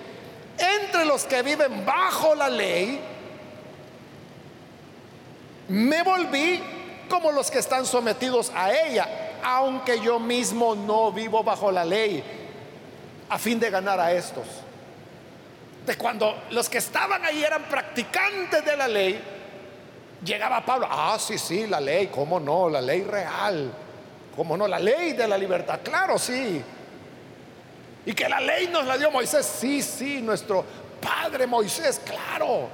entre 0.82 1.06
los 1.06 1.24
que 1.24 1.42
viven 1.42 1.86
bajo 1.86 2.36
la 2.36 2.50
ley, 2.50 3.00
me 5.70 6.04
volví 6.04 6.62
como 7.10 7.32
los 7.32 7.50
que 7.50 7.60
están 7.60 7.86
sometidos 7.86 8.52
a 8.54 8.74
ella, 8.74 9.08
aunque 9.44 10.00
yo 10.00 10.20
mismo 10.20 10.76
no 10.76 11.12
vivo 11.12 11.44
bajo 11.44 11.72
la 11.72 11.86
ley, 11.86 12.24
a 13.30 13.38
fin 13.38 13.60
de 13.60 13.70
ganar 13.70 14.00
a 14.00 14.12
estos. 14.12 14.46
De 15.86 15.96
cuando 15.96 16.44
los 16.52 16.68
que 16.70 16.80
estaban 16.80 17.24
ahí 17.24 17.44
eran 17.44 17.64
practicantes 17.64 18.64
de 18.64 18.78
la 18.78 18.88
ley, 18.88 19.22
llegaba 20.24 20.66
Pablo, 20.66 20.88
ah, 20.90 21.18
sí, 21.20 21.38
sí, 21.38 21.68
la 21.68 21.80
ley, 21.80 22.08
cómo 22.08 22.40
no, 22.40 22.70
la 22.70 22.82
ley 22.82 23.04
real, 23.04 23.72
cómo 24.36 24.58
no, 24.58 24.68
la 24.68 24.80
ley 24.80 25.14
de 25.14 25.28
la 25.28 25.38
libertad, 25.38 25.80
claro, 25.84 26.18
sí. 26.18 26.62
Y 28.06 28.14
que 28.14 28.28
la 28.30 28.40
ley 28.40 28.68
nos 28.68 28.86
la 28.86 28.98
dio 28.98 29.12
Moisés, 29.12 29.46
sí, 29.46 29.82
sí, 29.82 30.22
nuestro 30.22 30.64
padre 31.02 31.48
Moisés, 31.48 32.02
claro. 32.06 32.70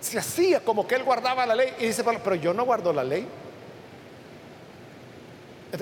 Se 0.00 0.18
hacía 0.18 0.60
como 0.60 0.86
que 0.86 0.94
él 0.94 1.04
guardaba 1.04 1.46
la 1.46 1.54
ley 1.54 1.74
y 1.78 1.86
dice, 1.86 2.04
pero 2.04 2.34
yo 2.36 2.52
no 2.52 2.64
guardo 2.64 2.92
la 2.92 3.04
ley. 3.04 3.26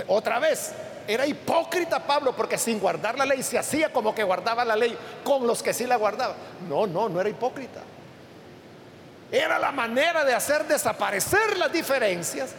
Otra 0.09 0.39
vez, 0.39 0.73
era 1.07 1.27
hipócrita 1.27 2.01
Pablo 2.07 2.35
porque 2.35 2.59
sin 2.59 2.79
guardar 2.79 3.19
la 3.19 3.27
ley 3.27 3.43
se 3.43 3.59
hacía 3.59 3.93
como 3.93 4.15
que 4.15 4.23
guardaba 4.23 4.65
la 4.65 4.77
ley 4.77 4.97
con 5.23 5.47
los 5.47 5.63
que 5.63 5.75
sí 5.75 5.87
la 5.87 5.97
guardaban. 5.97 6.37
No, 6.69 6.87
no, 6.87 7.09
no 7.09 7.21
era 7.21 7.29
hipócrita. 7.29 7.81
Era 9.31 9.59
la 9.59 9.73
manera 9.73 10.25
de 10.25 10.35
hacer 10.35 10.67
desaparecer 10.67 11.59
las 11.59 11.73
diferencias, 11.73 12.55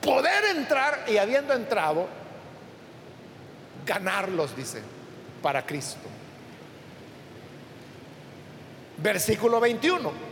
poder 0.00 0.56
entrar 0.56 1.04
y 1.08 1.18
habiendo 1.18 1.52
entrado, 1.52 2.06
ganarlos, 3.84 4.56
dice, 4.56 4.82
para 5.42 5.64
Cristo. 5.66 6.08
Versículo 8.96 9.60
21 9.60 10.30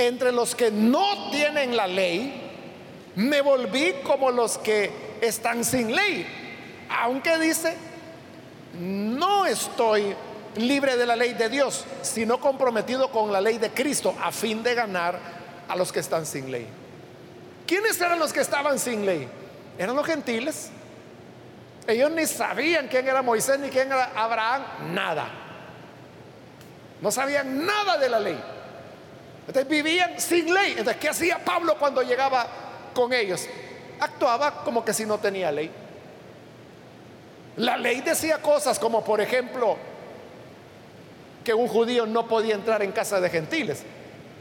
entre 0.00 0.32
los 0.32 0.54
que 0.54 0.70
no 0.70 1.30
tienen 1.30 1.76
la 1.76 1.86
ley, 1.86 2.49
me 3.20 3.42
volví 3.42 3.96
como 4.02 4.30
los 4.30 4.56
que 4.58 4.90
están 5.20 5.64
sin 5.64 5.94
ley. 5.94 6.26
Aunque 6.88 7.38
dice, 7.38 7.76
no 8.78 9.44
estoy 9.44 10.14
libre 10.56 10.96
de 10.96 11.06
la 11.06 11.16
ley 11.16 11.34
de 11.34 11.48
Dios, 11.48 11.84
sino 12.02 12.40
comprometido 12.40 13.10
con 13.10 13.30
la 13.30 13.40
ley 13.40 13.58
de 13.58 13.70
Cristo 13.70 14.14
a 14.22 14.32
fin 14.32 14.62
de 14.62 14.74
ganar 14.74 15.18
a 15.68 15.76
los 15.76 15.92
que 15.92 16.00
están 16.00 16.24
sin 16.24 16.50
ley. 16.50 16.66
¿Quiénes 17.66 18.00
eran 18.00 18.18
los 18.18 18.32
que 18.32 18.40
estaban 18.40 18.78
sin 18.78 19.04
ley? 19.04 19.28
Eran 19.78 19.94
los 19.94 20.06
gentiles. 20.06 20.70
Ellos 21.86 22.10
ni 22.10 22.26
sabían 22.26 22.88
quién 22.88 23.06
era 23.06 23.22
Moisés 23.22 23.58
ni 23.58 23.68
quién 23.68 23.88
era 23.88 24.12
Abraham, 24.16 24.62
nada. 24.94 25.28
No 27.00 27.10
sabían 27.10 27.64
nada 27.66 27.98
de 27.98 28.08
la 28.08 28.18
ley. 28.18 28.40
Entonces 29.46 29.68
vivían 29.68 30.18
sin 30.20 30.52
ley. 30.52 30.72
Entonces, 30.72 30.96
¿qué 30.96 31.08
hacía 31.08 31.38
Pablo 31.44 31.76
cuando 31.78 32.02
llegaba 32.02 32.69
con 32.92 33.12
ellos? 33.12 33.46
Actuaba 34.00 34.64
como 34.64 34.84
que 34.84 34.92
si 34.92 35.04
no 35.04 35.18
tenía 35.18 35.52
ley. 35.52 35.70
La 37.56 37.76
ley 37.76 38.00
decía 38.00 38.40
cosas 38.40 38.78
como, 38.78 39.04
por 39.04 39.20
ejemplo, 39.20 39.76
que 41.44 41.52
un 41.52 41.68
judío 41.68 42.06
no 42.06 42.26
podía 42.26 42.54
entrar 42.54 42.82
en 42.82 42.92
casa 42.92 43.20
de 43.20 43.28
gentiles. 43.28 43.82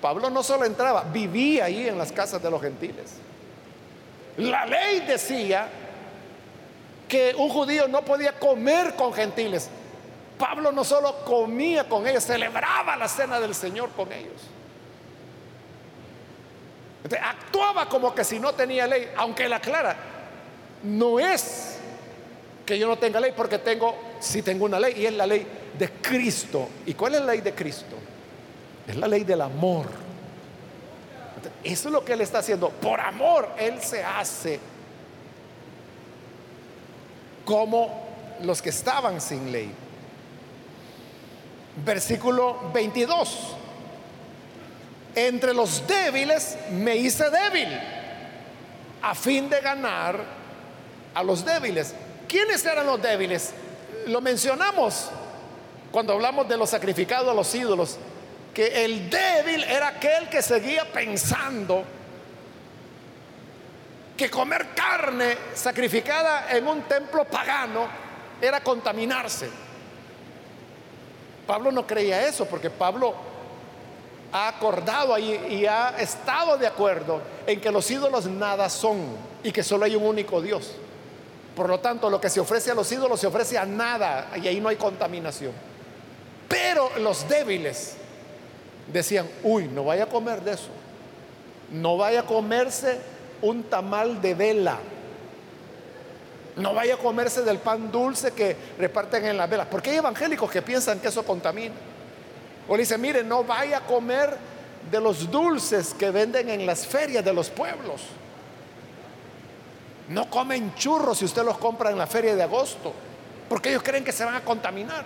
Pablo 0.01 0.29
no 0.29 0.43
solo 0.43 0.65
entraba, 0.65 1.03
vivía 1.03 1.65
ahí 1.65 1.87
en 1.87 1.97
las 1.97 2.11
casas 2.11 2.41
de 2.41 2.49
los 2.49 2.61
gentiles. 2.61 3.13
La 4.37 4.65
ley 4.65 5.01
decía 5.01 5.67
que 7.09 7.35
un 7.35 7.49
judío 7.49 7.87
no 7.87 8.03
podía 8.03 8.39
comer 8.39 8.95
con 8.95 9.11
gentiles. 9.13 9.69
Pablo 10.37 10.71
no 10.71 10.85
solo 10.85 11.25
comía 11.25 11.89
con 11.89 12.07
ellos, 12.07 12.23
celebraba 12.23 12.95
la 12.95 13.09
cena 13.09 13.41
del 13.41 13.53
Señor 13.53 13.89
con 13.89 14.11
ellos 14.13 14.58
actuaba 17.21 17.87
como 17.87 18.13
que 18.13 18.23
si 18.23 18.39
no 18.39 18.53
tenía 18.53 18.87
ley, 18.87 19.09
aunque 19.15 19.47
la 19.47 19.59
clara, 19.59 19.95
no 20.83 21.19
es 21.19 21.77
que 22.65 22.77
yo 22.77 22.87
no 22.87 22.97
tenga 22.97 23.19
ley, 23.19 23.33
porque 23.35 23.57
tengo, 23.57 23.95
si 24.19 24.41
tengo 24.41 24.65
una 24.65 24.79
ley, 24.79 24.93
y 24.97 25.05
es 25.05 25.13
la 25.13 25.25
ley 25.25 25.45
de 25.77 25.89
Cristo. 25.89 26.69
¿Y 26.85 26.93
cuál 26.93 27.15
es 27.15 27.21
la 27.21 27.31
ley 27.31 27.41
de 27.41 27.55
Cristo? 27.55 27.95
Es 28.87 28.95
la 28.95 29.07
ley 29.07 29.23
del 29.23 29.41
amor. 29.41 29.87
Eso 31.63 31.89
es 31.89 31.93
lo 31.93 32.05
que 32.05 32.13
Él 32.13 32.21
está 32.21 32.39
haciendo. 32.39 32.69
Por 32.69 32.99
amor, 32.99 33.49
Él 33.57 33.81
se 33.81 34.03
hace 34.03 34.59
como 37.43 38.07
los 38.43 38.61
que 38.61 38.69
estaban 38.69 39.19
sin 39.19 39.51
ley. 39.51 39.71
Versículo 41.83 42.69
22 42.73 43.55
entre 45.27 45.53
los 45.53 45.85
débiles 45.87 46.57
me 46.71 46.95
hice 46.95 47.29
débil 47.29 47.67
a 49.01 49.15
fin 49.15 49.49
de 49.49 49.59
ganar 49.61 50.23
a 51.13 51.23
los 51.23 51.43
débiles. 51.43 51.93
¿Quiénes 52.27 52.65
eran 52.65 52.85
los 52.85 53.01
débiles? 53.01 53.53
Lo 54.07 54.21
mencionamos 54.21 55.09
cuando 55.91 56.13
hablamos 56.13 56.47
de 56.47 56.57
los 56.57 56.69
sacrificados 56.69 57.29
a 57.29 57.33
los 57.33 57.53
ídolos, 57.55 57.97
que 58.53 58.85
el 58.85 59.09
débil 59.09 59.63
era 59.63 59.87
aquel 59.87 60.29
que 60.29 60.41
seguía 60.41 60.85
pensando 60.91 61.83
que 64.15 64.29
comer 64.29 64.67
carne 64.75 65.37
sacrificada 65.53 66.51
en 66.51 66.67
un 66.67 66.81
templo 66.83 67.25
pagano 67.25 67.87
era 68.41 68.61
contaminarse. 68.61 69.49
Pablo 71.47 71.71
no 71.71 71.87
creía 71.87 72.27
eso 72.27 72.45
porque 72.45 72.69
Pablo 72.69 73.28
ha 74.31 74.47
acordado 74.47 75.13
ahí 75.13 75.47
y 75.49 75.65
ha 75.65 75.95
estado 75.99 76.57
de 76.57 76.67
acuerdo 76.67 77.21
en 77.47 77.59
que 77.59 77.71
los 77.71 77.89
ídolos 77.89 78.25
nada 78.27 78.69
son 78.69 78.97
y 79.43 79.51
que 79.51 79.63
solo 79.63 79.85
hay 79.85 79.95
un 79.95 80.03
único 80.03 80.41
Dios. 80.41 80.73
Por 81.55 81.67
lo 81.67 81.79
tanto, 81.79 82.09
lo 82.09 82.21
que 82.21 82.29
se 82.29 82.39
ofrece 82.39 82.71
a 82.71 82.75
los 82.75 82.91
ídolos 82.91 83.19
se 83.19 83.27
ofrece 83.27 83.57
a 83.57 83.65
nada 83.65 84.29
y 84.41 84.47
ahí 84.47 84.59
no 84.59 84.69
hay 84.69 84.75
contaminación. 84.75 85.51
Pero 86.47 86.89
los 86.99 87.27
débiles 87.27 87.95
decían, 88.91 89.27
uy, 89.43 89.67
no 89.67 89.83
vaya 89.83 90.03
a 90.03 90.07
comer 90.07 90.41
de 90.41 90.53
eso. 90.53 90.69
No 91.71 91.97
vaya 91.97 92.21
a 92.21 92.25
comerse 92.25 92.99
un 93.41 93.63
tamal 93.63 94.21
de 94.21 94.33
vela. 94.33 94.77
No 96.55 96.73
vaya 96.73 96.95
a 96.95 96.97
comerse 96.97 97.41
del 97.43 97.59
pan 97.59 97.91
dulce 97.91 98.31
que 98.31 98.55
reparten 98.77 99.25
en 99.25 99.37
las 99.37 99.49
velas. 99.49 99.67
Porque 99.69 99.91
hay 99.91 99.97
evangélicos 99.97 100.49
que 100.49 100.61
piensan 100.61 100.99
que 100.99 101.07
eso 101.07 101.23
contamina. 101.23 101.75
O 102.69 102.77
le 102.77 102.83
dice, 102.83 102.97
mire, 102.99 103.23
no 103.23 103.43
vaya 103.43 103.79
a 103.79 103.81
comer 103.81 104.37
de 104.91 105.01
los 105.01 105.29
dulces 105.29 105.95
que 105.95 106.11
venden 106.11 106.49
en 106.49 106.65
las 106.67 106.85
ferias 106.85 107.25
de 107.25 107.33
los 107.33 107.49
pueblos. 107.49 108.01
No 110.09 110.29
comen 110.29 110.73
churros 110.75 111.17
si 111.17 111.25
usted 111.25 111.43
los 111.43 111.57
compra 111.57 111.89
en 111.89 111.97
la 111.97 112.07
feria 112.07 112.35
de 112.35 112.43
agosto, 112.43 112.93
porque 113.49 113.69
ellos 113.69 113.81
creen 113.83 114.03
que 114.03 114.11
se 114.11 114.23
van 114.23 114.35
a 114.35 114.43
contaminar. 114.43 115.05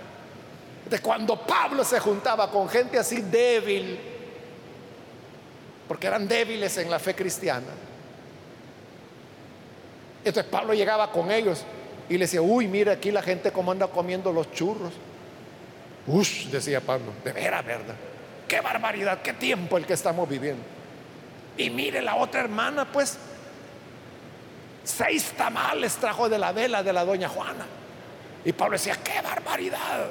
De 0.89 0.99
cuando 0.99 1.39
Pablo 1.39 1.85
se 1.85 1.99
juntaba 2.01 2.51
con 2.51 2.67
gente 2.67 2.99
así 2.99 3.21
débil, 3.21 3.97
porque 5.87 6.07
eran 6.07 6.27
débiles 6.27 6.77
en 6.77 6.91
la 6.91 6.99
fe 6.99 7.15
cristiana, 7.15 7.67
entonces 10.25 10.49
Pablo 10.51 10.73
llegaba 10.73 11.11
con 11.11 11.31
ellos 11.31 11.63
y 12.09 12.13
le 12.13 12.19
decía, 12.19 12.41
uy, 12.41 12.67
mire 12.67 12.91
aquí 12.91 13.11
la 13.11 13.21
gente 13.21 13.51
como 13.51 13.71
anda 13.71 13.87
comiendo 13.87 14.31
los 14.31 14.51
churros. 14.51 14.91
Ush, 16.07 16.47
decía 16.47 16.81
Pablo, 16.81 17.13
de 17.23 17.31
veras, 17.31 17.65
¿verdad? 17.65 17.95
Qué 18.47 18.61
barbaridad, 18.61 19.21
qué 19.21 19.33
tiempo 19.33 19.77
el 19.77 19.85
que 19.85 19.93
estamos 19.93 20.27
viviendo. 20.27 20.63
Y 21.57 21.69
mire 21.69 22.01
la 22.01 22.15
otra 22.15 22.41
hermana, 22.41 22.91
pues, 22.91 23.17
Seis 24.83 25.31
tamales 25.37 25.95
trajo 25.95 26.27
de 26.27 26.37
la 26.37 26.51
vela 26.51 26.83
de 26.83 26.91
la 26.91 27.05
doña 27.05 27.29
Juana. 27.29 27.65
Y 28.43 28.51
Pablo 28.51 28.73
decía, 28.73 28.97
qué 29.01 29.21
barbaridad. 29.21 30.07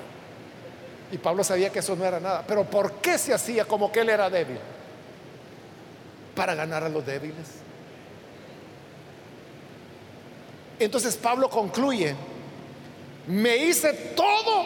Y 1.11 1.18
Pablo 1.18 1.45
sabía 1.45 1.70
que 1.70 1.80
eso 1.80 1.95
no 1.95 2.05
era 2.07 2.18
nada. 2.18 2.43
Pero 2.47 2.64
¿por 2.64 2.95
qué 2.95 3.18
se 3.18 3.34
hacía 3.34 3.66
como 3.66 3.93
que 3.93 4.01
él 4.01 4.09
era 4.09 4.30
débil? 4.30 4.59
Para 6.34 6.55
ganar 6.55 6.82
a 6.84 6.88
los 6.88 7.05
débiles. 7.05 7.61
Entonces 10.78 11.16
Pablo 11.16 11.51
concluye, 11.51 12.16
me 13.26 13.57
hice 13.57 13.93
todo 14.16 14.64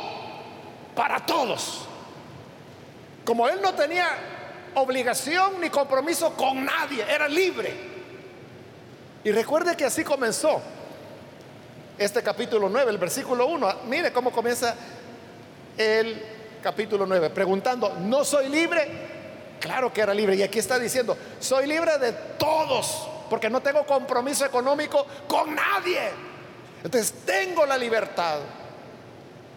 para 0.96 1.24
todos. 1.24 1.82
Como 3.24 3.46
él 3.46 3.60
no 3.62 3.74
tenía 3.74 4.08
obligación 4.74 5.60
ni 5.60 5.70
compromiso 5.70 6.32
con 6.32 6.64
nadie, 6.64 7.04
era 7.08 7.28
libre. 7.28 7.72
Y 9.22 9.30
recuerde 9.30 9.76
que 9.76 9.84
así 9.84 10.02
comenzó 10.02 10.60
este 11.98 12.22
capítulo 12.22 12.68
9, 12.68 12.90
el 12.90 12.98
versículo 12.98 13.46
1. 13.46 13.74
Mire 13.86 14.12
cómo 14.12 14.32
comienza 14.32 14.74
el 15.76 16.24
capítulo 16.62 17.06
9, 17.06 17.30
preguntando, 17.30 17.96
¿no 18.00 18.24
soy 18.24 18.48
libre? 18.48 18.88
Claro 19.60 19.92
que 19.92 20.00
era 20.00 20.14
libre. 20.14 20.36
Y 20.36 20.42
aquí 20.42 20.58
está 20.58 20.78
diciendo, 20.78 21.16
soy 21.40 21.66
libre 21.66 21.98
de 21.98 22.12
todos, 22.38 23.08
porque 23.28 23.50
no 23.50 23.60
tengo 23.60 23.84
compromiso 23.84 24.46
económico 24.46 25.06
con 25.28 25.54
nadie. 25.54 26.10
Entonces 26.82 27.12
tengo 27.24 27.66
la 27.66 27.76
libertad 27.76 28.38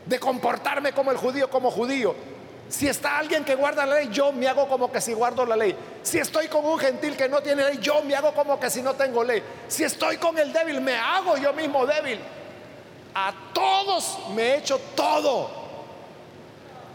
de 0.10 0.20
comportarme 0.20 0.92
como 0.92 1.12
el 1.12 1.18
judío, 1.18 1.50
como 1.52 1.70
judío. 1.70 2.16
Si 2.68 2.88
está 2.88 3.20
alguien 3.20 3.46
que 3.46 3.54
guarda 3.54 3.86
la 3.86 3.96
ley, 3.96 4.10
yo 4.12 4.32
me 4.32 4.48
hago 4.48 4.68
como 4.68 4.92
que 4.92 5.00
si 5.00 5.14
guardo 5.14 5.46
la 5.46 5.56
ley. 5.56 5.76
Si 6.02 6.18
estoy 6.18 6.48
con 6.48 6.66
un 6.66 6.80
gentil 6.80 7.16
que 7.16 7.30
no 7.30 7.42
tiene 7.42 7.64
ley, 7.64 7.80
yo 7.80 8.02
me 8.02 8.16
hago 8.16 8.34
como 8.34 8.60
que 8.60 8.72
si 8.72 8.82
no 8.82 8.96
tengo 8.96 9.24
ley. 9.24 9.44
Si 9.68 9.84
estoy 9.84 10.18
con 10.18 10.38
el 10.40 10.52
débil, 10.52 10.82
me 10.82 10.96
hago 10.96 11.38
yo 11.38 11.54
mismo 11.54 11.86
débil. 11.86 12.20
A 13.14 13.34
todos 13.54 14.18
me 14.36 14.42
he 14.42 14.58
hecho 14.58 14.80
todo 14.96 15.52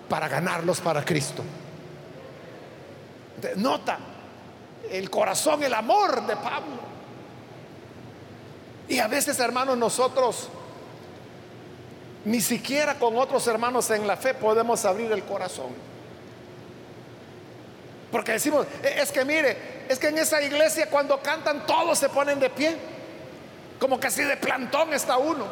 para 0.08 0.28
ganarlos 0.28 0.80
para 0.80 1.04
Cristo. 1.04 1.44
Nota 3.56 3.98
el 4.90 5.08
corazón, 5.08 5.62
el 5.62 5.74
amor 5.74 6.26
de 6.26 6.34
Pablo. 6.34 6.82
Y 8.88 8.98
a 8.98 9.06
veces, 9.06 9.38
hermanos, 9.38 9.78
nosotros 9.78 10.48
ni 12.24 12.40
siquiera 12.40 12.98
con 12.98 13.16
otros 13.18 13.46
hermanos 13.46 13.90
en 13.90 14.06
la 14.06 14.16
fe 14.16 14.34
podemos 14.34 14.84
abrir 14.84 15.12
el 15.12 15.22
corazón. 15.24 15.72
Porque 18.10 18.32
decimos, 18.32 18.66
e, 18.82 19.00
es 19.00 19.10
que 19.10 19.24
mire, 19.24 19.84
es 19.88 19.98
que 19.98 20.08
en 20.08 20.18
esa 20.18 20.40
iglesia 20.40 20.88
cuando 20.88 21.20
cantan 21.20 21.66
todos 21.66 21.98
se 21.98 22.08
ponen 22.08 22.40
de 22.40 22.48
pie. 22.48 22.76
Como 23.78 23.98
que 23.98 24.06
así 24.06 24.22
de 24.22 24.36
plantón 24.36 24.94
está 24.94 25.18
uno. 25.18 25.46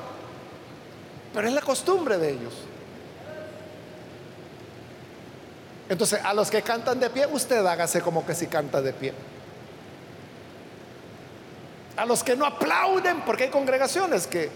Pero 1.35 1.49
es 1.49 1.55
la 1.55 1.61
costumbre 1.61 2.19
de 2.19 2.31
ellos. 2.31 2.55
Entonces, 5.89 6.21
a 6.25 6.33
los 6.33 6.51
que 6.51 6.63
cantan 6.63 7.01
de 7.01 7.11
pie, 7.11 7.27
usted 7.27 7.67
hágase 7.67 8.01
como 8.01 8.25
que 8.25 8.35
si 8.35 8.47
canta 8.47 8.81
de 8.81 8.93
pie. 8.93 9.13
A 11.97 12.07
los 12.07 12.23
que 12.23 12.37
no 12.37 12.47
aplauden, 12.47 13.21
porque 13.23 13.45
hay 13.45 13.51
congregaciones 13.51 14.27
que 14.27 14.51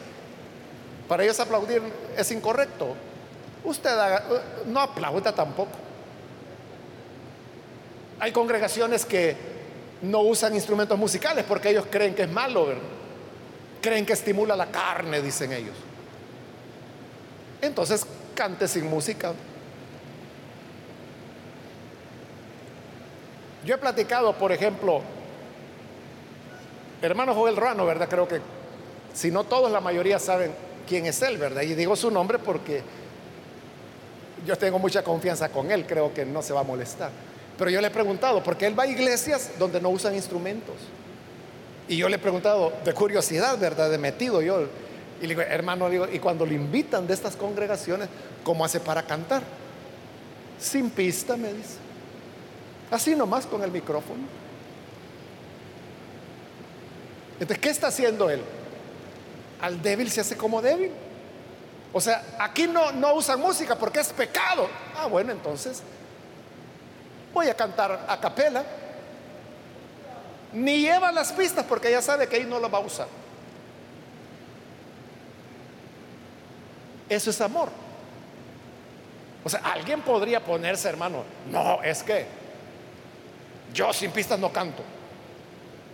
para 1.09 1.23
ellos 1.23 1.39
aplaudir 1.41 1.83
es 2.17 2.31
incorrecto. 2.33 2.95
Usted 3.65 3.91
no 4.67 4.81
aplauda 4.81 5.35
tampoco. 5.35 5.73
Hay 8.19 8.33
congregaciones 8.33 9.05
que 9.05 9.37
no 10.03 10.21
usan 10.21 10.55
instrumentos 10.55 10.99
musicales 10.99 11.45
porque 11.47 11.71
ellos 11.71 11.87
creen 11.91 12.15
que 12.15 12.23
es 12.23 12.31
malo, 12.31 12.69
creen 13.81 14.07
que 14.07 14.13
estimula 14.13 14.57
la 14.57 14.67
carne, 14.67 15.21
dicen 15.21 15.53
ellos. 15.53 15.77
Entonces 17.61 18.07
cante 18.35 18.69
sin 18.69 18.89
música. 18.89 19.33
Yo 23.65 23.75
he 23.75 23.79
platicado, 23.79 24.33
por 24.35 24.53
ejemplo, 24.53 25.03
hermano 27.03 27.35
Joel 27.35 27.57
Rano, 27.57 27.85
¿verdad? 27.85 28.09
Creo 28.09 28.29
que 28.29 28.41
si 29.13 29.31
no 29.31 29.45
todos, 29.45 29.73
la 29.73 29.81
mayoría 29.81 30.19
saben 30.19 30.53
quién 30.87 31.07
es 31.07 31.21
él, 31.23 31.39
¿verdad? 31.39 31.63
Y 31.63 31.75
digo 31.75 31.97
su 31.97 32.11
nombre 32.11 32.39
porque 32.39 32.83
yo 34.47 34.57
tengo 34.57 34.79
mucha 34.79 35.03
confianza 35.03 35.49
con 35.49 35.71
él, 35.71 35.87
creo 35.87 36.15
que 36.15 36.25
no 36.25 36.43
se 36.43 36.53
va 36.53 36.61
a 36.61 36.65
molestar. 36.65 37.11
Pero 37.59 37.71
yo 37.71 37.81
le 37.81 37.89
he 37.89 37.91
preguntado, 37.91 38.43
porque 38.43 38.67
él 38.67 38.79
va 38.79 38.85
a 38.85 38.87
iglesias 38.87 39.53
donde 39.59 39.81
no 39.81 39.89
usan 39.89 40.15
instrumentos. 40.15 40.75
Y 41.89 41.97
yo 41.97 42.09
le 42.09 42.17
he 42.17 42.19
preguntado, 42.19 42.73
de 42.85 42.93
curiosidad, 42.93 43.59
¿verdad? 43.59 43.91
De 43.91 43.99
metido 43.99 44.43
yo. 44.43 44.67
Y 45.21 45.23
le 45.23 45.29
digo, 45.29 45.41
hermano, 45.41 45.89
digo, 45.89 46.07
y 46.13 46.19
cuando 46.19 46.45
le 46.45 46.55
invitan 46.55 47.07
de 47.07 47.15
estas 47.15 47.37
congregaciones, 47.37 48.09
¿cómo 48.45 48.65
hace 48.65 48.81
para 48.81 49.03
cantar? 49.03 49.43
Sin 50.61 50.91
pista, 50.91 51.37
me 51.37 51.53
dice. 51.53 51.77
Así 52.91 53.15
nomás 53.15 53.47
con 53.47 53.63
el 53.63 53.71
micrófono. 53.71 54.25
Entonces, 57.41 57.59
¿qué 57.59 57.71
está 57.71 57.89
haciendo 57.89 58.29
él? 58.31 58.41
Al 59.61 59.81
débil 59.81 60.11
se 60.11 60.21
hace 60.21 60.37
como 60.37 60.61
débil. 60.61 60.93
O 61.93 62.01
sea, 62.01 62.23
aquí 62.39 62.67
no, 62.67 62.93
no 62.93 63.15
usan 63.15 63.41
música 63.41 63.77
porque 63.77 64.01
es 64.01 64.13
pecado. 64.13 64.69
Ah, 64.97 65.07
bueno, 65.07 65.33
entonces 65.33 65.83
voy 67.33 67.49
a 67.49 67.55
cantar 67.55 68.07
a 68.09 68.21
capela. 68.21 68.65
Ni 70.53 70.81
lleva 70.81 71.13
las 71.13 71.33
pistas 71.33 71.65
porque 71.65 71.91
ya 71.91 72.01
sabe 72.01 72.29
que 72.29 72.37
ahí 72.37 72.45
no 72.45 72.59
lo 72.59 72.71
va 72.71 72.79
a 72.79 72.83
usar. 72.83 73.09
Eso 77.09 77.31
es 77.31 77.41
amor. 77.41 77.69
O 79.45 79.49
sea, 79.49 79.61
alguien 79.61 80.03
podría 80.03 80.41
ponerse, 80.41 80.89
hermano, 80.89 81.23
no, 81.51 81.83
es 81.83 82.03
que 82.03 82.27
yo 83.73 83.93
sin 83.93 84.11
pistas 84.11 84.39
no 84.39 84.53
canto. 84.53 84.83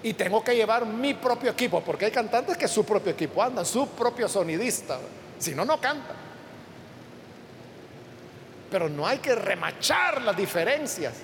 Y 0.02 0.14
tengo 0.14 0.42
que 0.42 0.54
llevar 0.54 0.84
mi 0.84 1.14
propio 1.14 1.52
equipo, 1.52 1.80
porque 1.80 2.06
hay 2.06 2.10
cantantes 2.10 2.56
que 2.56 2.66
su 2.66 2.84
propio 2.84 3.12
equipo 3.12 3.42
andan, 3.42 3.64
su 3.64 3.88
propio 3.88 4.28
sonidista. 4.28 4.98
Si 5.38 5.54
no, 5.54 5.64
no 5.64 5.80
canta. 5.80 6.14
Pero 8.70 8.88
no 8.88 9.06
hay 9.06 9.18
que 9.18 9.34
remachar 9.34 10.22
las 10.22 10.36
diferencias, 10.36 11.14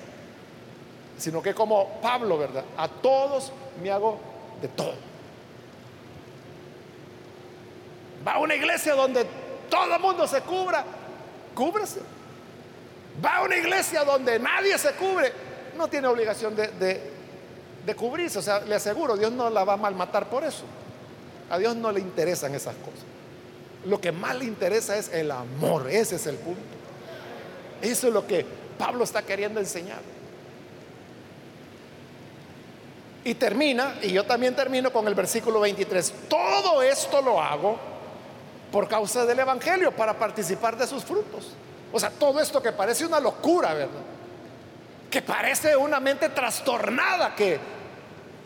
sino 1.17 1.41
que 1.41 1.53
como 1.53 1.99
Pablo, 2.01 2.37
¿verdad? 2.37 2.63
A 2.77 2.87
todos 2.87 3.51
me 3.81 3.91
hago 3.91 4.19
de 4.61 4.67
todo. 4.69 4.95
Va 8.25 8.33
a 8.33 8.39
una 8.39 8.55
iglesia 8.55 8.93
donde 8.93 9.25
todo 9.69 9.95
el 9.95 10.01
mundo 10.01 10.27
se 10.27 10.41
cubra, 10.41 10.83
cúbrase. 11.55 12.01
Va 13.23 13.37
a 13.37 13.41
una 13.43 13.57
iglesia 13.57 14.03
donde 14.03 14.39
nadie 14.39 14.77
se 14.77 14.93
cubre, 14.93 15.31
no 15.77 15.87
tiene 15.87 16.07
obligación 16.07 16.55
de, 16.55 17.18
de, 17.85 17.95
cubrirse. 17.95 18.39
O 18.39 18.41
sea, 18.41 18.61
le 18.61 18.75
aseguro, 18.75 19.17
Dios 19.17 19.31
no 19.31 19.49
la 19.49 19.63
va 19.63 19.73
a 19.73 19.77
malmatar 19.77 20.29
por 20.29 20.43
eso. 20.43 20.63
A 21.49 21.57
Dios 21.57 21.75
no 21.75 21.91
le 21.91 21.99
interesan 21.99 22.53
esas 22.55 22.75
cosas. 22.75 22.99
Lo 23.85 23.99
que 23.99 24.11
más 24.11 24.35
le 24.35 24.45
interesa 24.45 24.97
es 24.97 25.09
el 25.13 25.31
amor. 25.31 25.89
Ese 25.89 26.15
es 26.15 26.27
el 26.27 26.35
punto. 26.35 26.61
Eso 27.81 28.07
es 28.07 28.13
lo 28.13 28.27
que 28.27 28.45
Pablo 28.77 29.03
está 29.03 29.21
queriendo 29.21 29.59
enseñar. 29.59 30.01
Y 33.23 33.35
termina, 33.35 33.95
y 34.01 34.11
yo 34.11 34.25
también 34.25 34.55
termino 34.55 34.91
con 34.91 35.07
el 35.07 35.15
versículo 35.15 35.59
23. 35.59 36.13
Todo 36.29 36.81
esto 36.81 37.21
lo 37.21 37.41
hago 37.41 37.77
por 38.71 38.87
causa 38.87 39.25
del 39.25 39.39
Evangelio, 39.39 39.91
para 39.91 40.17
participar 40.17 40.77
de 40.77 40.87
sus 40.87 41.03
frutos. 41.03 41.53
O 41.91 41.99
sea, 41.99 42.11
todo 42.11 42.39
esto 42.39 42.61
que 42.61 42.71
parece 42.71 43.05
una 43.05 43.19
locura, 43.19 43.73
¿verdad? 43.73 44.18
Que 45.09 45.21
parece 45.21 45.75
una 45.75 45.99
mente 45.99 46.29
trastornada 46.29 47.35
que 47.35 47.59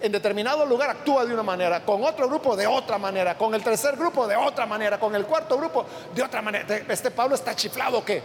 en 0.02 0.12
determinado 0.12 0.66
lugar 0.66 0.90
actúa 0.90 1.26
de 1.26 1.34
una 1.34 1.44
manera, 1.44 1.86
con 1.86 2.04
otro 2.04 2.28
grupo 2.28 2.56
de 2.58 2.68
otra 2.68 2.98
manera, 2.98 3.38
con 3.38 3.56
el 3.56 3.64
tercer 3.64 3.96
grupo 3.96 4.28
de 4.28 4.36
otra 4.36 4.66
manera, 4.66 5.00
con 5.00 5.16
el 5.16 5.26
cuarto 5.26 5.58
grupo 5.58 5.86
de 6.14 6.22
otra 6.22 6.42
manera. 6.42 6.66
Este 6.90 7.10
Pablo 7.10 7.36
está 7.36 7.56
chiflado 7.56 8.04
que 8.04 8.22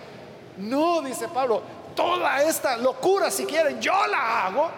no, 0.56 1.00
dice 1.02 1.28
Pablo, 1.28 1.62
toda 1.94 2.42
esta 2.42 2.76
locura, 2.76 3.30
si 3.30 3.44
quieren, 3.44 3.80
yo 3.80 4.06
la 4.08 4.46
hago 4.46 4.70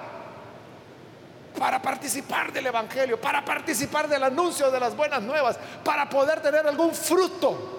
para 1.58 1.80
participar 1.80 2.52
del 2.52 2.66
Evangelio, 2.66 3.18
para 3.20 3.44
participar 3.44 4.06
del 4.06 4.22
anuncio 4.22 4.70
de 4.70 4.80
las 4.80 4.94
buenas 4.94 5.22
nuevas, 5.22 5.58
para 5.82 6.08
poder 6.08 6.40
tener 6.40 6.66
algún 6.66 6.94
fruto 6.94 7.78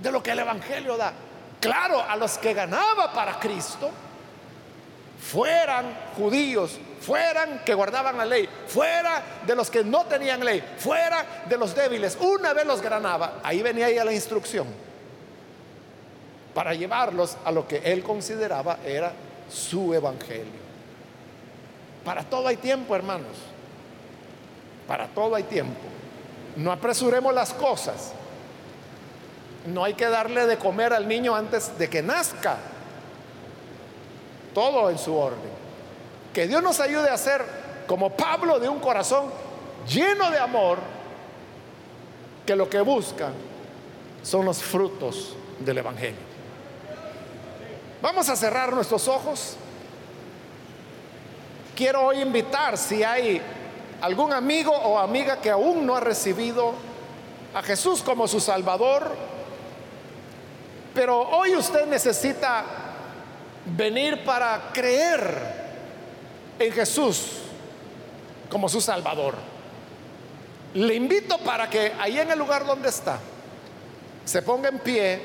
de 0.00 0.10
lo 0.10 0.22
que 0.22 0.30
el 0.30 0.38
Evangelio 0.38 0.96
da. 0.96 1.12
Claro, 1.60 2.02
a 2.02 2.16
los 2.16 2.38
que 2.38 2.54
ganaba 2.54 3.12
para 3.12 3.38
Cristo, 3.38 3.90
fueran 5.20 5.86
judíos, 6.16 6.78
fueran 7.00 7.62
que 7.64 7.74
guardaban 7.74 8.16
la 8.16 8.24
ley, 8.24 8.48
fuera 8.66 9.22
de 9.46 9.54
los 9.54 9.70
que 9.70 9.84
no 9.84 10.04
tenían 10.04 10.44
ley, 10.44 10.62
fuera 10.78 11.44
de 11.48 11.56
los 11.56 11.74
débiles, 11.74 12.16
una 12.20 12.52
vez 12.52 12.66
los 12.66 12.80
granaba, 12.80 13.40
ahí 13.42 13.62
venía 13.62 13.90
ya 13.90 14.04
la 14.04 14.12
instrucción 14.12 14.66
para 16.58 16.74
llevarlos 16.74 17.36
a 17.44 17.52
lo 17.52 17.68
que 17.68 17.76
él 17.84 18.02
consideraba 18.02 18.78
era 18.84 19.12
su 19.48 19.94
evangelio. 19.94 20.68
Para 22.04 22.24
todo 22.24 22.48
hay 22.48 22.56
tiempo, 22.56 22.96
hermanos. 22.96 23.36
Para 24.88 25.06
todo 25.06 25.36
hay 25.36 25.44
tiempo. 25.44 25.78
No 26.56 26.72
apresuremos 26.72 27.32
las 27.32 27.52
cosas. 27.54 28.12
No 29.66 29.84
hay 29.84 29.94
que 29.94 30.08
darle 30.08 30.46
de 30.46 30.56
comer 30.56 30.92
al 30.92 31.06
niño 31.06 31.36
antes 31.36 31.78
de 31.78 31.88
que 31.88 32.02
nazca. 32.02 32.56
Todo 34.58 34.90
en 34.90 34.98
su 34.98 35.16
orden. 35.16 35.52
Que 36.34 36.48
Dios 36.48 36.60
nos 36.60 36.80
ayude 36.80 37.08
a 37.08 37.16
ser 37.16 37.44
como 37.86 38.10
Pablo 38.10 38.58
de 38.58 38.68
un 38.68 38.80
corazón 38.80 39.26
lleno 39.86 40.32
de 40.32 40.38
amor, 40.40 40.78
que 42.44 42.56
lo 42.56 42.68
que 42.68 42.80
busca 42.80 43.30
son 44.20 44.44
los 44.44 44.60
frutos 44.60 45.36
del 45.60 45.78
Evangelio. 45.78 46.18
Vamos 48.02 48.28
a 48.28 48.34
cerrar 48.34 48.72
nuestros 48.72 49.06
ojos. 49.06 49.54
Quiero 51.76 52.06
hoy 52.06 52.20
invitar 52.20 52.76
si 52.76 53.04
hay 53.04 53.40
algún 54.00 54.32
amigo 54.32 54.72
o 54.72 54.98
amiga 54.98 55.40
que 55.40 55.52
aún 55.52 55.86
no 55.86 55.94
ha 55.94 56.00
recibido 56.00 56.72
a 57.54 57.62
Jesús 57.62 58.02
como 58.02 58.26
su 58.26 58.40
Salvador, 58.40 59.08
pero 60.92 61.16
hoy 61.16 61.54
usted 61.54 61.86
necesita 61.86 62.87
venir 63.76 64.24
para 64.24 64.70
creer 64.72 65.58
en 66.58 66.72
Jesús 66.72 67.40
como 68.48 68.68
su 68.68 68.80
Salvador. 68.80 69.34
Le 70.74 70.94
invito 70.94 71.38
para 71.38 71.68
que 71.68 71.92
ahí 71.98 72.18
en 72.18 72.30
el 72.30 72.38
lugar 72.38 72.66
donde 72.66 72.88
está 72.88 73.18
se 74.24 74.42
ponga 74.42 74.68
en 74.68 74.78
pie 74.78 75.20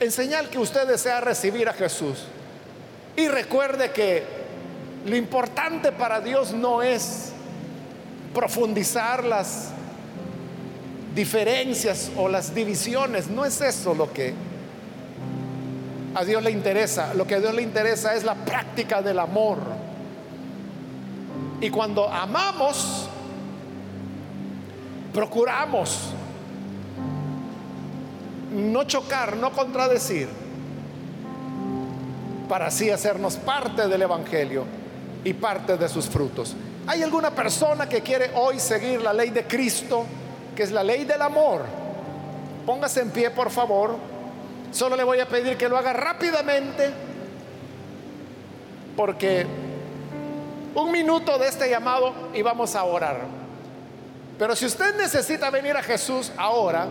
en 0.00 0.10
señal 0.10 0.48
que 0.48 0.58
usted 0.58 0.86
desea 0.88 1.20
recibir 1.20 1.68
a 1.68 1.72
Jesús. 1.74 2.24
Y 3.16 3.28
recuerde 3.28 3.92
que 3.92 4.24
lo 5.06 5.14
importante 5.14 5.92
para 5.92 6.20
Dios 6.20 6.52
no 6.52 6.82
es 6.82 7.32
profundizar 8.34 9.24
las 9.24 9.68
diferencias 11.14 12.10
o 12.16 12.28
las 12.28 12.54
divisiones, 12.54 13.28
no 13.28 13.44
es 13.44 13.60
eso 13.60 13.94
lo 13.94 14.12
que 14.12 14.32
a 16.20 16.24
Dios 16.24 16.42
le 16.42 16.50
interesa. 16.50 17.14
Lo 17.14 17.26
que 17.26 17.36
a 17.36 17.40
Dios 17.40 17.54
le 17.54 17.62
interesa 17.62 18.14
es 18.14 18.24
la 18.24 18.34
práctica 18.34 19.00
del 19.00 19.18
amor. 19.18 19.58
Y 21.62 21.70
cuando 21.70 22.06
amamos, 22.08 23.08
procuramos 25.14 26.10
no 28.52 28.84
chocar, 28.84 29.36
no 29.36 29.50
contradecir, 29.52 30.28
para 32.50 32.66
así 32.66 32.90
hacernos 32.90 33.36
parte 33.36 33.88
del 33.88 34.02
Evangelio 34.02 34.64
y 35.24 35.32
parte 35.32 35.78
de 35.78 35.88
sus 35.88 36.06
frutos. 36.06 36.54
¿Hay 36.86 37.02
alguna 37.02 37.30
persona 37.30 37.88
que 37.88 38.02
quiere 38.02 38.30
hoy 38.34 38.60
seguir 38.60 39.00
la 39.00 39.14
ley 39.14 39.30
de 39.30 39.44
Cristo, 39.44 40.04
que 40.54 40.64
es 40.64 40.70
la 40.70 40.84
ley 40.84 41.06
del 41.06 41.22
amor? 41.22 41.62
Póngase 42.66 43.00
en 43.00 43.10
pie, 43.10 43.30
por 43.30 43.50
favor. 43.50 44.19
Solo 44.72 44.96
le 44.96 45.04
voy 45.04 45.20
a 45.20 45.26
pedir 45.26 45.56
que 45.56 45.68
lo 45.68 45.76
haga 45.76 45.92
rápidamente, 45.92 46.90
porque 48.96 49.46
un 50.74 50.92
minuto 50.92 51.38
de 51.38 51.48
este 51.48 51.68
llamado 51.68 52.14
y 52.32 52.42
vamos 52.42 52.74
a 52.76 52.84
orar. 52.84 53.20
Pero 54.38 54.54
si 54.56 54.66
usted 54.66 54.96
necesita 54.96 55.50
venir 55.50 55.76
a 55.76 55.82
Jesús 55.82 56.32
ahora, 56.36 56.86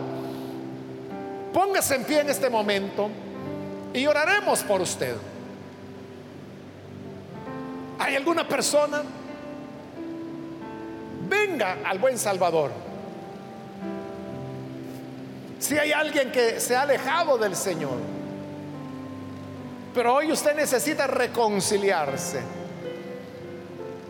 póngase 1.52 1.96
en 1.96 2.04
pie 2.04 2.20
en 2.20 2.30
este 2.30 2.48
momento 2.50 3.08
y 3.92 4.06
oraremos 4.06 4.62
por 4.62 4.80
usted. 4.80 5.16
¿Hay 7.98 8.14
alguna 8.14 8.46
persona? 8.46 9.02
Venga 11.28 11.78
al 11.84 11.98
buen 11.98 12.18
Salvador. 12.18 12.89
Si 15.60 15.78
hay 15.78 15.92
alguien 15.92 16.32
que 16.32 16.58
se 16.58 16.74
ha 16.74 16.82
alejado 16.82 17.36
del 17.36 17.54
Señor, 17.54 17.98
pero 19.94 20.14
hoy 20.14 20.32
usted 20.32 20.56
necesita 20.56 21.06
reconciliarse, 21.06 22.40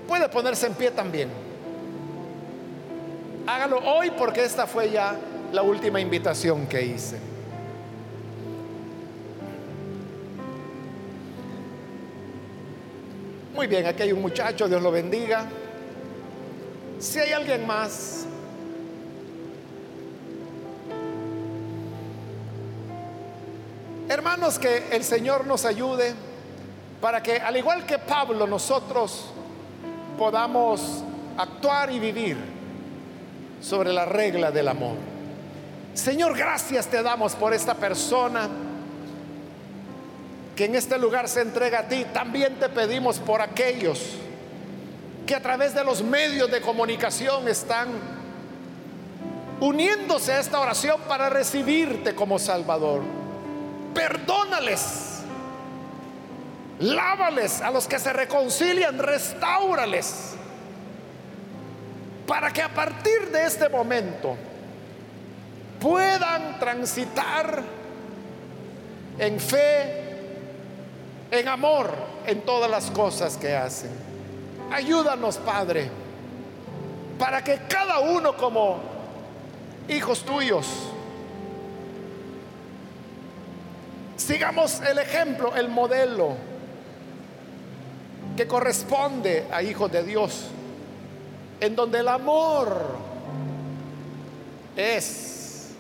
puede 0.07 0.28
ponerse 0.28 0.68
en 0.68 0.74
pie 0.74 0.92
también. 0.92 1.28
Hágalo 3.46 3.78
hoy 3.80 4.12
porque 4.12 4.44
esta 4.44 4.68
fue 4.68 4.90
ya 4.90 5.16
la 5.53 5.62
última 5.62 6.01
invitación 6.01 6.68
que 6.68 6.82
hice. 6.82 7.18
Muy 13.53 13.66
bien, 13.66 13.86
aquí 13.86 14.05
hay 14.05 14.12
un 14.12 14.22
muchacho, 14.22 14.68
Dios 14.68 14.80
lo 14.80 14.92
bendiga. 14.92 15.46
Si 17.01 17.18
hay 17.18 17.32
alguien 17.32 17.66
más, 17.66 18.24
hermanos, 24.11 24.58
que 24.58 24.88
el 24.90 25.04
Señor 25.04 25.46
nos 25.46 25.64
ayude 25.64 26.14
para 27.00 27.22
que, 27.22 27.36
al 27.36 27.56
igual 27.56 27.86
que 27.86 27.98
Pablo, 27.98 28.46
nosotros 28.46 29.26
podamos 30.18 31.04
actuar 31.38 31.92
y 31.92 32.00
vivir 32.00 32.36
sobre 33.62 33.92
la 33.92 34.04
regla 34.04 34.50
del 34.50 34.66
amor. 34.66 34.96
Señor, 35.94 36.36
gracias 36.36 36.88
te 36.88 37.02
damos 37.02 37.34
por 37.36 37.54
esta 37.54 37.74
persona 37.74 38.48
que 40.56 40.64
en 40.64 40.74
este 40.74 40.98
lugar 40.98 41.28
se 41.28 41.42
entrega 41.42 41.80
a 41.80 41.88
ti. 41.88 42.04
También 42.12 42.56
te 42.56 42.68
pedimos 42.68 43.20
por 43.20 43.40
aquellos 43.40 44.16
que 45.24 45.36
a 45.36 45.40
través 45.40 45.72
de 45.72 45.84
los 45.84 46.02
medios 46.02 46.50
de 46.50 46.61
comunicación 46.61 47.46
están 47.46 47.88
uniéndose 49.61 50.32
a 50.32 50.40
esta 50.40 50.58
oración 50.58 51.00
para 51.06 51.30
recibirte 51.30 52.14
como 52.14 52.40
Salvador. 52.40 53.02
Perdónales. 53.95 55.22
Lávales 56.78 57.61
a 57.61 57.70
los 57.70 57.86
que 57.86 57.99
se 57.99 58.12
reconcilian, 58.12 58.99
restaurales. 58.99 60.34
Para 62.26 62.53
que 62.53 62.62
a 62.62 62.68
partir 62.68 63.30
de 63.30 63.45
este 63.45 63.68
momento 63.68 64.36
puedan 65.80 66.59
transitar 66.59 67.62
en 69.18 69.41
fe, 69.41 70.16
en 71.30 71.49
amor, 71.49 71.93
en 72.26 72.43
todas 72.43 72.70
las 72.70 72.91
cosas 72.91 73.36
que 73.36 73.55
hacen. 73.55 73.91
Ayúdanos, 74.72 75.36
Padre, 75.38 75.91
para 77.18 77.43
que 77.43 77.61
cada 77.68 77.99
uno 77.99 78.36
como 78.36 78.78
hijos 79.88 80.22
tuyos 80.24 80.66
sigamos 84.20 84.80
el 84.80 84.98
ejemplo, 84.98 85.54
el 85.56 85.68
modelo 85.68 86.36
que 88.36 88.46
corresponde 88.46 89.46
a 89.50 89.62
hijos 89.62 89.90
de 89.90 90.02
Dios, 90.04 90.46
en 91.60 91.74
donde 91.74 92.00
el 92.00 92.08
amor 92.08 92.96
es 94.76 95.70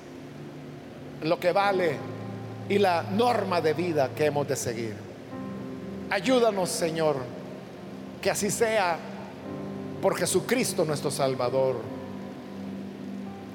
lo 1.22 1.38
que 1.38 1.52
vale 1.52 1.96
y 2.68 2.78
la 2.78 3.02
norma 3.02 3.60
de 3.60 3.74
vida 3.74 4.10
que 4.14 4.26
hemos 4.26 4.48
de 4.48 4.56
seguir. 4.56 4.94
Ayúdanos, 6.10 6.70
Señor, 6.70 7.16
que 8.20 8.30
así 8.30 8.50
sea 8.50 8.98
por 10.00 10.16
Jesucristo 10.16 10.84
nuestro 10.84 11.10
Salvador. 11.10 11.76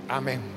Amén. 0.07 0.54